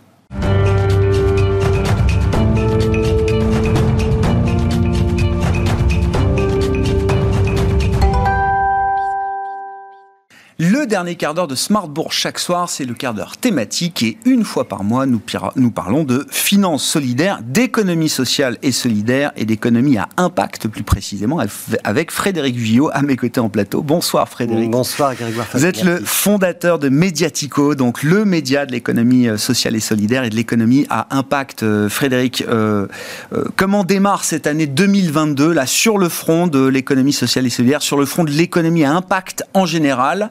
[10.60, 14.44] Le dernier quart d'heure de Smartbourg chaque soir, c'est le quart d'heure thématique et une
[14.44, 20.08] fois par mois, nous, parlons de finances solidaires, d'économie sociale et solidaire et d'économie à
[20.16, 21.40] impact plus précisément
[21.82, 23.82] avec Frédéric Villot à mes côtés en plateau.
[23.82, 24.70] Bonsoir Frédéric.
[24.70, 25.48] Bonsoir Grégoire.
[25.54, 30.22] Vous êtes le fondateur de Mediatico, donc le média de l'économie euh, sociale et solidaire
[30.22, 31.64] et de l'économie à impact.
[31.64, 32.86] Euh, Frédéric, euh,
[33.32, 37.82] euh, comment démarre cette année 2022 là sur le front de l'économie sociale et solidaire,
[37.82, 40.30] sur le front de l'économie à impact en général,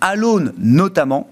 [0.00, 1.28] à l'aune notamment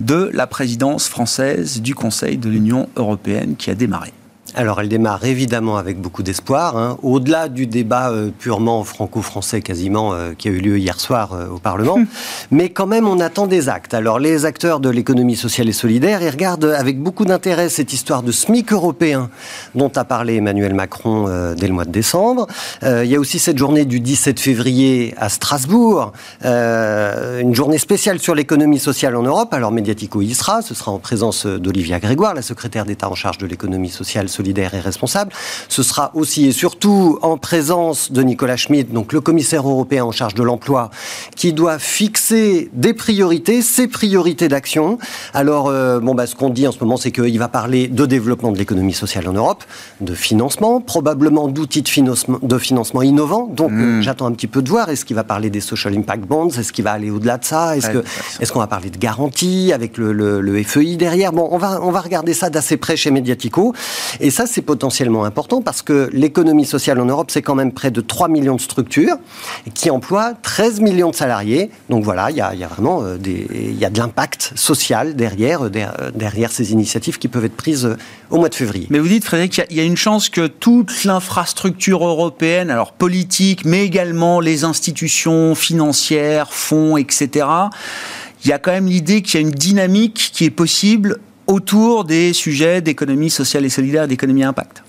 [0.00, 4.12] de la présidence française du Conseil de l'Union européenne qui a démarré
[4.54, 6.98] Alors elle démarre évidemment avec beaucoup d'espoir, hein.
[7.02, 11.48] au-delà du débat euh, purement franco-français quasiment euh, qui a eu lieu hier soir euh,
[11.48, 11.98] au Parlement,
[12.50, 13.92] mais quand même on attend des actes.
[13.92, 18.22] Alors les acteurs de l'économie sociale et solidaire, ils regardent avec beaucoup d'intérêt cette histoire
[18.22, 19.30] de SMIC européen
[19.74, 22.46] dont a parlé Emmanuel Macron euh, dès le mois de décembre.
[22.82, 26.12] Euh, il y a aussi cette journée du 17 février à Strasbourg,
[26.44, 29.52] euh, une journée spéciale sur l'économie sociale en Europe.
[29.54, 29.72] Alors
[30.34, 34.28] sera, ce sera en présence d'Olivia Grégoire, la secrétaire d'État en charge de l'économie sociale,
[34.38, 35.32] solidaire et responsable.
[35.68, 40.12] Ce sera aussi et surtout en présence de Nicolas Schmitt, donc le commissaire européen en
[40.12, 40.90] charge de l'emploi,
[41.34, 44.98] qui doit fixer des priorités, ses priorités d'action.
[45.34, 48.06] Alors, euh, bon, bah, ce qu'on dit en ce moment, c'est qu'il va parler de
[48.06, 49.64] développement de l'économie sociale en Europe,
[50.00, 53.48] de financement, probablement d'outils de financement, de financement innovants.
[53.52, 54.88] Donc, euh, j'attends un petit peu de voir.
[54.88, 56.50] Est-ce qu'il va parler des social impact bonds?
[56.50, 57.76] Est-ce qu'il va aller au-delà de ça?
[57.76, 61.32] Est-ce Ouais, qu'on va parler de garantie avec le, le- le FEI derrière?
[61.32, 63.74] Bon, on va, on va regarder ça d'assez près chez Mediatico.
[64.20, 67.90] Et ça, c'est potentiellement important parce que l'économie sociale en Europe, c'est quand même près
[67.90, 69.16] de 3 millions de structures
[69.74, 71.70] qui emploient 13 millions de salariés.
[71.88, 75.70] Donc voilà, il y a, vraiment euh, il y a de l'impact social derrière, euh,
[75.76, 77.96] euh, derrière ces initiatives qui peuvent être prises
[78.30, 78.86] au mois de février.
[78.90, 82.92] Mais vous dites, Frédéric, il y y, a une chance que toute l'infrastructure européenne, alors
[82.92, 87.46] politique, mais également les institutions financières, fonds, etc.,
[88.44, 91.18] il y a quand même l'idée qu'il y a une dynamique qui est possible
[91.48, 94.82] autour des sujets d'économie sociale et solidaire d'économie à impact.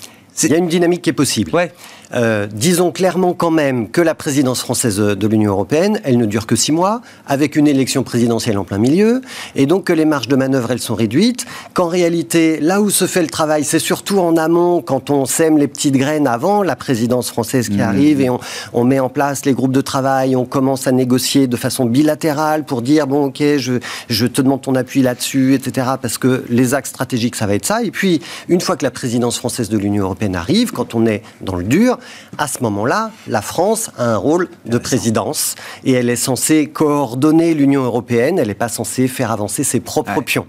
[0.43, 1.53] Il y a une dynamique qui est possible.
[1.53, 1.71] Ouais.
[2.13, 6.47] Euh, disons clairement quand même que la présidence française de l'Union européenne, elle ne dure
[6.47, 9.21] que six mois, avec une élection présidentielle en plein milieu,
[9.55, 13.05] et donc que les marges de manœuvre, elles sont réduites, qu'en réalité, là où se
[13.05, 16.75] fait le travail, c'est surtout en amont, quand on sème les petites graines avant la
[16.75, 18.39] présidence française qui arrive, et on,
[18.73, 22.63] on met en place les groupes de travail, on commence à négocier de façon bilatérale
[22.63, 23.73] pour dire, bon, ok, je,
[24.09, 27.65] je te demande ton appui là-dessus, etc., parce que les axes stratégiques, ça va être
[27.65, 27.83] ça.
[27.83, 31.21] Et puis, une fois que la présidence française de l'Union européenne arrive, quand on est
[31.41, 31.98] dans le dur,
[32.37, 37.53] à ce moment-là, la France a un rôle de présidence et elle est censée coordonner
[37.53, 40.23] l'Union européenne, elle n'est pas censée faire avancer ses propres Ouais.
[40.23, 40.47] pions.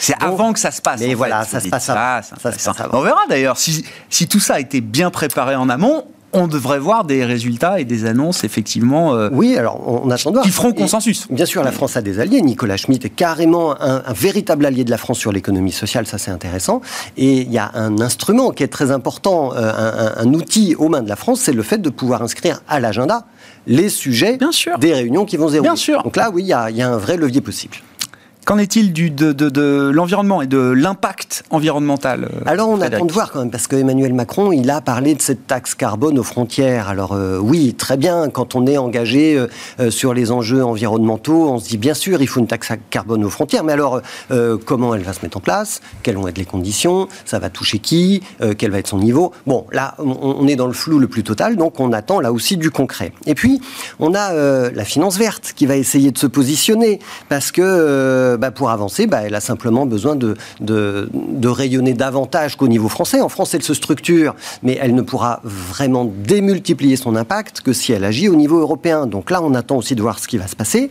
[0.00, 1.00] C'est avant que ça se passe.
[1.00, 1.90] Mais en voilà, fait, ça se passe.
[1.90, 2.72] Ah, Ça se intéressant.
[2.72, 2.98] passe avant.
[2.98, 6.06] On verra d'ailleurs si, si tout ça a été bien préparé en amont.
[6.32, 10.34] On devrait voir des résultats et des annonces effectivement euh, Oui, alors on, attend de
[10.36, 10.44] voir.
[10.44, 11.26] qui feront Et- consensus.
[11.30, 12.42] Bien sûr, la France a des alliés.
[12.42, 16.18] Nicolas Schmitt est carrément un, un véritable allié de la France sur l'économie sociale, ça
[16.18, 16.82] c'est intéressant.
[17.16, 20.74] Et il y a un instrument qui est très important, euh, un, un- un outil
[20.78, 23.24] aux mains de la France, c'est le fait de pouvoir inscrire à l'agenda
[23.66, 24.78] les sujets Bien sûr.
[24.78, 25.70] des réunions qui vont se dérouler.
[25.70, 26.02] Bien sûr.
[26.02, 27.76] Donc là, oui, il y a, il y a un vrai levier possible.
[28.46, 33.06] Qu'en est-il de, de- de l'environnement et de l'impact environnemental euh, Alors on Frédéric attend
[33.06, 36.16] de voir quand même, parce que Emmanuel Macron, il a parlé de cette taxe carbone
[36.16, 36.88] aux frontières.
[36.88, 39.36] Alors euh, oui, très bien, quand on est engagé
[39.80, 43.24] euh, sur les enjeux environnementaux, on se dit bien sûr, il faut une taxe carbone
[43.24, 45.80] aux frontières, mais alors euh, comment elle va se mettre en place?
[46.04, 47.08] Quelles vont être les conditions?
[47.24, 48.22] Ça va toucher qui?
[48.58, 49.32] Quel va être son niveau?
[49.48, 52.30] Bon, là, on, on est dans le flou le plus total, donc on attend là
[52.30, 53.10] aussi du concret.
[53.26, 53.60] Et puis,
[53.98, 54.32] on a
[54.70, 58.35] la finance verte qui va essayer de se positionner, parce que...
[58.36, 62.68] euh, bah, pour avancer, bah, elle a simplement besoin de, de, de rayonner davantage qu'au
[62.68, 63.20] niveau français.
[63.20, 67.92] En France, elle se structure, mais elle ne pourra vraiment démultiplier son impact que si
[67.92, 69.06] elle agit au niveau européen.
[69.06, 70.90] Donc là, on attend aussi de voir ce qui va se passer.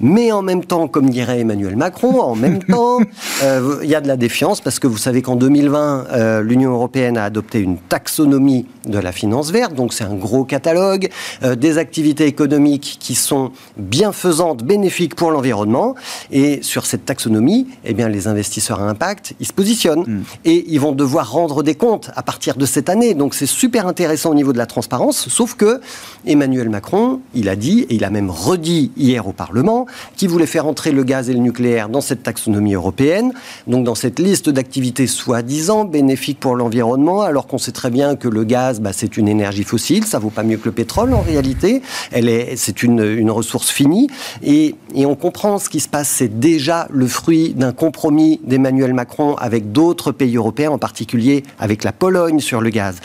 [0.00, 2.98] Mais en même temps, comme dirait Emmanuel Macron, en même temps,
[3.42, 6.72] euh, il y a de la défiance parce que vous savez qu'en 2020, euh, l'Union
[6.72, 9.74] européenne a adopté une taxonomie de la finance verte.
[9.74, 11.08] Donc c'est un gros catalogue
[11.42, 15.94] euh, des activités économiques qui sont bienfaisantes, bénéfiques pour l'environnement.
[16.30, 20.22] Et sur cette taxonomie, eh bien, les investisseurs à impact, ils se positionnent mm.
[20.44, 23.14] et ils vont devoir rendre des comptes à partir de cette année.
[23.14, 25.28] Donc c'est super intéressant au niveau de la transparence.
[25.28, 25.80] Sauf que
[26.26, 30.46] Emmanuel Macron, il a dit et il a même redit hier au Parlement qu'il voulait
[30.46, 33.32] faire entrer le gaz et le nucléaire dans cette taxonomie européenne,
[33.66, 38.28] donc dans cette liste d'activités soi-disant bénéfiques pour l'environnement, alors qu'on sait très bien que
[38.28, 41.20] le gaz, bah, c'est une énergie fossile, ça vaut pas mieux que le pétrole en
[41.20, 41.82] réalité.
[42.12, 44.08] Elle est, c'est une, une ressource finie
[44.42, 46.08] et, et on comprend ce qui se passe.
[46.08, 51.84] C'est déjà le fruit d'un compromis d'Emmanuel Macron avec d'autres pays européens, en particulier avec
[51.84, 52.96] la Pologne sur le gaz.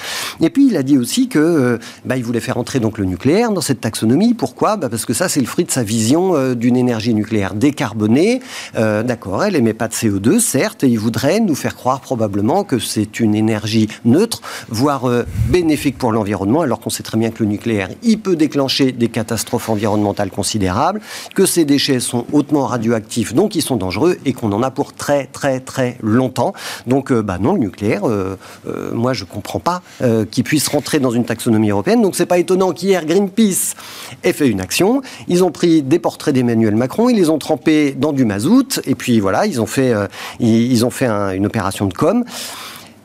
[0.42, 3.06] Et puis il a dit aussi que euh, bah, il voulait faire entrer donc le
[3.06, 4.34] nucléaire dans cette taxonomie.
[4.34, 4.78] Pourquoi?
[4.78, 8.42] Bah, Parce que ça c'est le fruit de sa vision euh, d'une énergie nucléaire décarbonée.
[8.76, 12.64] Euh, d'accord, elle émet pas de CO2, certes, et il voudrait nous faire croire probablement
[12.64, 15.10] que c'est une énergie neutre, voire
[15.50, 19.10] bénéfique pour l'environnement, alors qu'on sait très bien que le nucléaire, il peut déclencher des
[19.10, 21.02] catastrophes environnementales considérables,
[21.36, 24.94] que ces déchets sont hautement radioactifs, donc ils sont dangereux, et qu'on en a pour
[24.94, 26.54] très très très longtemps.
[26.88, 28.04] Donc, bah non, le nucléaire,
[28.94, 29.82] moi je comprends pas
[30.32, 32.02] qu'il puisse rentrer dans une taxonomie européenne.
[32.02, 33.76] Donc c'est pas étonnant qu'hier Greenpeace
[34.24, 35.02] ait fait une action.
[35.28, 38.96] Ils ont pris des portraits d'Emmanuel Macron, ils les ont trempés dans du mazout, et
[38.96, 40.08] puis voilà, ils ont fait, euh,
[40.40, 42.24] ils, ont fait une opération de com.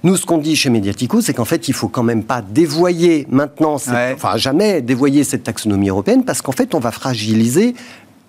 [0.05, 3.27] Nous, ce qu'on dit chez Mediatico, c'est qu'en fait, il faut quand même pas dévoyer
[3.31, 7.75] maintenant, enfin jamais dévoyer cette taxonomie européenne, parce qu'en fait, on va fragiliser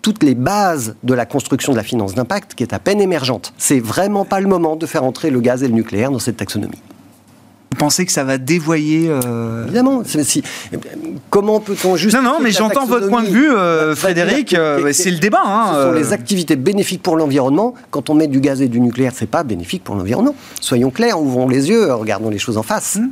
[0.01, 3.53] toutes les bases de la construction de la finance d'impact qui est à peine émergente.
[3.57, 6.37] C'est vraiment pas le moment de faire entrer le gaz et le nucléaire dans cette
[6.37, 6.81] taxonomie.
[7.71, 10.01] Vous pensez que ça va dévoyer euh, Évidemment.
[10.03, 10.43] Si,
[11.29, 14.55] comment peut-on juste Non, non, mais j'entends votre point de vue, euh, Frédéric.
[14.55, 15.43] Euh, c'est le débat.
[15.45, 17.75] Hein, ce sont les activités bénéfiques pour l'environnement.
[17.91, 20.33] Quand on met du gaz et du nucléaire, c'est pas bénéfique pour l'environnement.
[20.59, 22.95] Soyons clairs, ouvrons les yeux, regardons les choses en face.
[22.97, 23.11] Hum.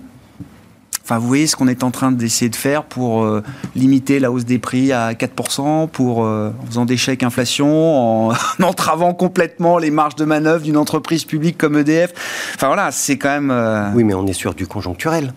[1.07, 3.41] Enfin, vous voyez ce qu'on est en train d'essayer de faire pour euh,
[3.77, 8.33] limiter la hausse des prix à 4%, pour, euh, en faisant des chèques inflation, en,
[8.61, 12.11] entravant complètement les marges de manœuvre d'une entreprise publique comme EDF.
[12.55, 13.51] Enfin voilà, c'est quand même...
[13.51, 15.31] Euh, oui, mais on est sur du conjoncturel.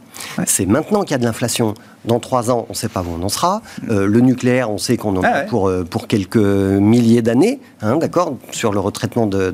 [0.46, 1.74] C'est maintenant qu'il y a de l'inflation.
[2.06, 3.60] Dans trois ans, on ne sait pas où on en sera.
[3.90, 7.60] Euh, le nucléaire, on sait qu'on en a ah pour, euh, pour quelques milliers d'années,
[7.82, 9.52] hein, d'accord, sur le retraitement de,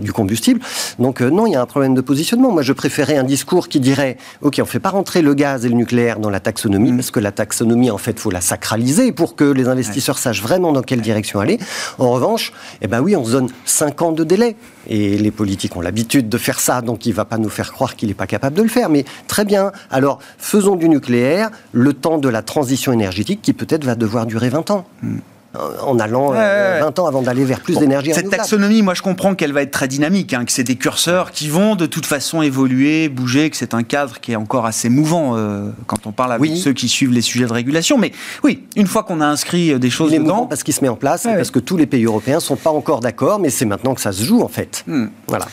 [0.00, 0.60] du combustible.
[1.00, 2.52] Donc euh, non, il y a un problème de positionnement.
[2.52, 5.64] Moi, je préférais un discours qui dirait, OK, on ne fait pas rentrer le gaz
[5.64, 6.96] et le nucléaire dans la taxonomie, mm.
[6.96, 10.72] parce que la taxonomie, en fait, faut la sacraliser pour que les investisseurs sachent vraiment
[10.72, 11.58] dans quelle direction aller.
[11.98, 12.52] En revanche,
[12.82, 14.54] eh ben oui, on se donne cinq ans de délai.
[14.88, 17.72] Et les politiques ont l'habitude de faire ça, donc il ne va pas nous faire
[17.72, 18.88] croire qu'il n'est pas capable de le faire.
[18.88, 19.72] Mais très bien.
[20.00, 24.48] Alors, faisons du nucléaire le temps de la transition énergétique qui peut-être va devoir durer
[24.48, 24.86] 20 ans.
[25.02, 25.18] Hmm
[25.54, 29.34] en allant 20 euh, ans avant d'aller vers plus d'énergie Cette taxonomie, moi je comprends
[29.34, 32.40] qu'elle va être très dynamique, hein, que c'est des curseurs qui vont de toute façon
[32.40, 36.32] évoluer, bouger, que c'est un cadre qui est encore assez mouvant euh, quand on parle
[36.32, 37.98] avec ceux qui suivent les sujets de régulation.
[37.98, 38.12] Mais
[38.44, 40.46] oui, une fois qu'on a inscrit euh, des choses Il dedans...
[40.46, 42.70] parce qu'il se met en place, parce que tous les pays européens ne sont pas
[42.70, 44.84] encore d'accord, mais c'est maintenant que ça se joue en fait.
[44.86, 45.06] Hmm.
[45.26, 45.46] Voilà.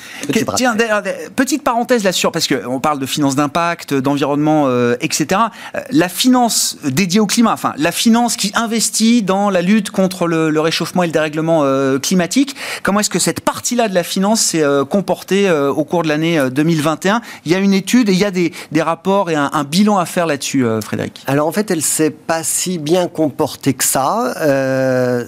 [0.56, 0.76] Tiens,
[1.36, 4.68] petite parenthèse là-dessus, parce qu'on parle de finance d'impact, d'environnement,
[5.00, 5.42] etc.
[5.90, 10.60] La finance dédiée au climat, enfin la finance qui investit dans la lutte contre le,
[10.60, 12.56] réchauffement et le dérèglement euh, climatique.
[12.84, 16.08] Comment est-ce que cette partie-là de la finance s'est euh, comportée euh, au cours de
[16.08, 19.64] l'année 2021 Il y a une étude et il y a des, rapports et un,
[19.64, 21.24] bilan à faire là-dessus, Frédéric.
[21.28, 24.34] Alors en fait, elle s'est pas si bien comportée que ça.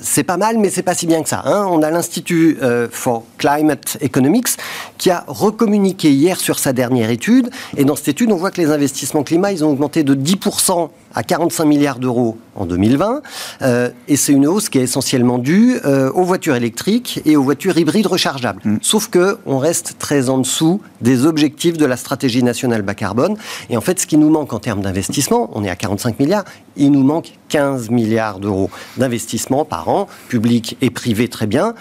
[0.01, 1.41] c'est pas mal, mais c'est pas si bien que ça.
[1.45, 1.65] Hein.
[1.69, 2.57] On a l'Institut
[2.91, 4.49] for Climate Economics
[4.97, 7.49] qui a recommuniqué hier sur sa dernière étude.
[7.75, 10.89] Et dans cette étude, on voit que les investissements climat, ils ont augmenté de 10%
[11.15, 13.21] à 45 milliards d'euros en 2020.
[13.61, 17.43] Euh, et c'est une hausse qui est essentiellement due euh, aux voitures électriques et aux
[17.43, 18.61] voitures hybrides rechargeables.
[18.63, 18.77] Mm.
[18.81, 23.37] Sauf que on reste très en dessous des objectifs de la stratégie nationale bas carbone.
[23.69, 26.43] Et en fait, ce qui nous manque en termes d'investissement, on est à 45 milliards,
[26.75, 31.73] il nous manque 15 milliards d'euros d'investissement par an, public et privé très bien.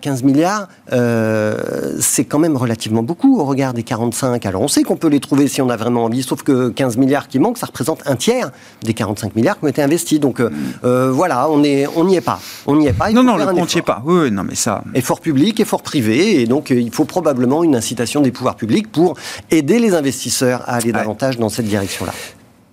[0.00, 4.44] 15 bah, milliards, euh, c'est quand même relativement beaucoup au regard des 45.
[4.46, 6.96] Alors on sait qu'on peut les trouver si on a vraiment envie, sauf que 15
[6.96, 8.50] milliards qui manquent, ça représente un tiers
[8.82, 10.20] des 45 milliards qui ont été investis.
[10.20, 10.50] Donc euh,
[10.84, 12.40] euh, voilà, on n'y on est pas.
[12.66, 13.10] On n'y est pas.
[13.10, 14.02] non, non, le compte n'y est pas.
[14.04, 14.84] Oui, non, mais ça.
[14.94, 19.16] Effort public, effort privé, et donc il faut probablement une incitation des pouvoirs publics pour
[19.50, 22.12] aider les investisseurs à aller davantage dans cette direction-là.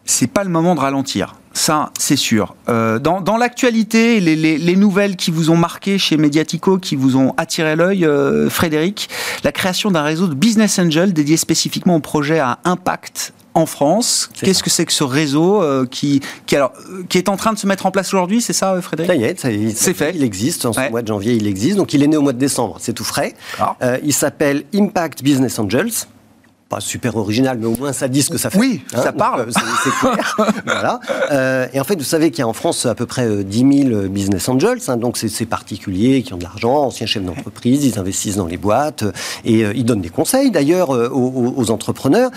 [0.06, 1.36] c'est pas le moment de ralentir.
[1.54, 2.56] Ça, c'est sûr.
[2.70, 7.76] Euh, dans, l'actualité, les, nouvelles qui vous ont marqué chez Mediatico, qui vous ont attiré
[7.76, 9.10] l'œil, euh, Frédéric,
[9.44, 14.30] la création d'un réseau de business angel dédié spécifiquement au projet à impact en France.
[14.34, 16.74] Qu'est-ce que c'est que ce réseau euh, qui, qui, alors,
[17.10, 19.66] qui est en train de se mettre en place aujourd'hui C'est ça, Frédéric Ça y
[19.66, 20.14] est, c'est fait.
[20.16, 20.66] Il existe.
[20.66, 21.78] En ce mois de janvier, il existe.
[21.78, 22.78] Donc, il est né au mois de décembre.
[22.80, 23.34] C'est tout frais.
[24.04, 25.92] il s'appelle Impact Business Angels
[26.72, 28.58] pas super original, mais au moins ça dit ce que ça fait.
[28.58, 29.42] Oui, hein, ça parle.
[29.42, 29.52] Euh,
[29.84, 30.38] c'est clair.
[30.66, 31.00] voilà.
[31.32, 33.64] Euh, et en fait, vous savez qu'il y a en France à peu près 10
[33.64, 37.24] euh, 000 business angels, hein, donc c'est ces particuliers qui ont de l'argent, anciens chefs
[37.24, 39.04] d'entreprise, ils investissent dans les boîtes
[39.44, 42.32] et ils donnent des conseils d'ailleurs aux, aux, entrepreneurs.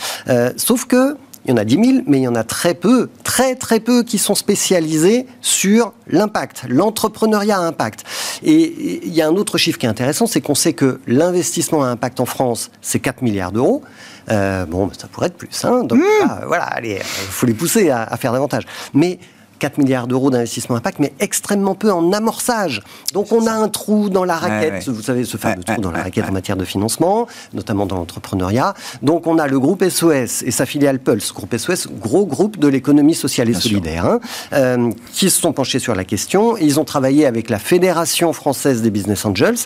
[0.57, 3.11] sauf que il y en a 10 000, mais il y en a très peu,
[3.23, 8.05] très très peu qui sont spécialisés sur l'impact, l'entrepreneuriat à impact.
[8.43, 11.85] Et il y a un autre chiffre qui est intéressant, c'est qu'on sait que l'investissement
[11.85, 13.83] à impact en France, c'est 4 milliards d'euros.
[14.31, 15.65] Euh, bon, ça pourrait être plus.
[15.65, 16.47] Hein, donc mmh.
[16.47, 18.65] voilà, allez, il faut les pousser à, à faire davantage.
[18.95, 19.19] Mais
[19.59, 22.83] 4 milliards d'euros d'investissement impact, mais extrêmement peu en amorçage.
[23.13, 26.03] Donc on a un trou dans la raquette, vous savez, ce fameux trou dans la
[26.03, 28.75] raquette en matière de financement, notamment dans l'entrepreneuriat.
[29.03, 32.69] Donc on a le groupe SOS et sa filiale Pulse, groupe SOS, gros groupe de
[32.69, 34.21] l'économie sociale et solidaire, hein,
[34.53, 36.57] euh, qui se sont penchés sur la question.
[36.57, 39.57] Ils ont travaillé avec la Fédération française des business angels.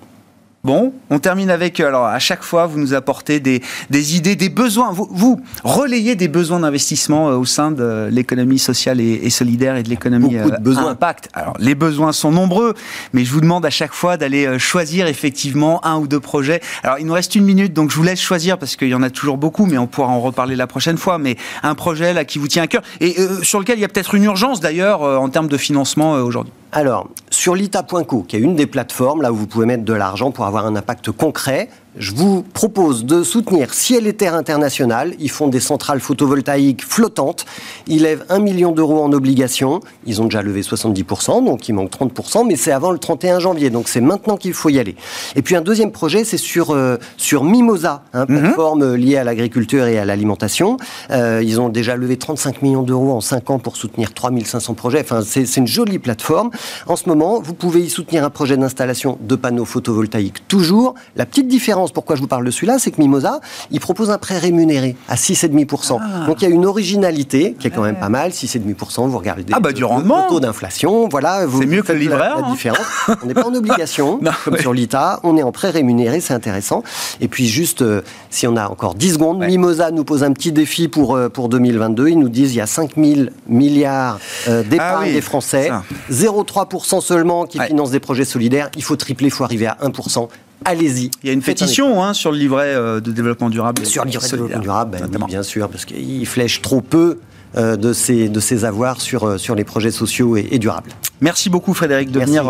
[0.65, 3.61] Bon, on termine avec, euh, alors à chaque fois, vous nous apportez des,
[3.91, 8.59] des idées, des besoins, vous, vous relayez des besoins d'investissement euh, au sein de l'économie
[8.59, 10.93] sociale et, solidaire et de l'économie euh, besoins.
[10.93, 11.29] impact.
[11.35, 12.73] Alors les besoins sont nombreux,
[13.12, 16.62] mais je vous demande à chaque fois d'aller choisir effectivement un ou deux projets.
[16.83, 19.03] Alors il nous reste une minute, donc je vous laisse choisir parce qu'il y en
[19.03, 21.19] a toujours beaucoup, mais on pourra en reparler la prochaine fois.
[21.19, 23.89] Mais un projet là qui vous tient à cœur et sur lequel il y a
[23.89, 26.53] peut-être une urgence d'ailleurs en termes de financement aujourd'hui.
[26.77, 30.33] Alors, sur lita.co, qui est une des plateformes là où vous pouvez mettre de l'argent
[30.33, 35.14] pour avoir un impact concret, je vous propose de soutenir Ciel et Terre International.
[35.20, 37.45] Ils font des centrales photovoltaïques flottantes.
[37.86, 39.80] Ils lèvent 1 million d'euros en obligations.
[40.07, 43.70] Ils ont déjà levé 70%, donc il manque 30%, mais c'est avant le 31 janvier,
[43.70, 44.97] donc c'est maintenant qu'il faut y aller.
[45.36, 48.40] Et puis un deuxième projet, c'est sur, euh, sur Mimosa, hein, mhm.
[48.40, 50.76] plateforme liée à l'agriculture et à l'alimentation.
[51.11, 55.01] Euh, ils ont déjà levé 35 millions d'euros en 5 ans pour soutenir 3500 projets.
[55.01, 56.51] Enfin, c'est une jolie plateforme.
[56.86, 60.95] En ce moment, vous pouvez y soutenir un projet d'installation de panneaux photovoltaïques toujours.
[61.16, 64.18] La petite différence pourquoi je vous parle de celui-là, c'est que Mimosa, il propose un
[64.18, 65.99] prêt rémunéré à 6,5%.
[66.01, 66.26] Ah.
[66.26, 69.45] Donc il y a une originalité qui est quand même pas mal, 6,5%, vous regardez
[69.53, 70.24] ah bah, du rendement.
[70.24, 71.47] le taux d'inflation, voilà.
[71.59, 72.51] C'est mieux que le livret La, hein.
[72.51, 72.87] différence.
[73.22, 76.82] on n'est pas en obligation, comme sur l'ITA, on est en prêt rémunéré, c'est intéressant.
[77.20, 80.53] Et puis juste, euh, si on a encore 10 secondes, Mimosa nous pose un petit
[80.53, 82.09] défi pour, euh, pour 2022.
[82.09, 84.18] Ils nous disent qu'il y a 5 000 milliards
[84.49, 85.70] euh, d'épargne ah des Français,
[86.11, 88.70] 0,3% seulement qui financent des projets solidaires.
[88.76, 90.28] Il faut tripler, il faut arriver à 1%
[90.65, 91.11] allez-y.
[91.23, 93.85] Il y a une pétition hein, sur le livret euh, de développement durable.
[93.85, 97.19] Sur le livret de développement durable, ben bien sûr, parce qu'il flèche trop peu
[97.57, 100.91] euh, de, ces, de ces avoirs sur, euh, sur les projets sociaux et, durables.
[101.21, 102.45] Merci beaucoup Frédéric de venir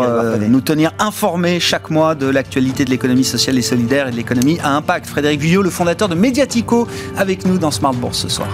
[0.49, 4.59] nous tenir informés chaque mois de l'actualité de l'économie sociale et solidaire et de l'économie
[4.63, 5.05] à impact.
[5.05, 6.87] Frédéric Vuillot, le fondateur de Mediatico,
[7.17, 8.49] avec nous dans Smart Bourse ce soir.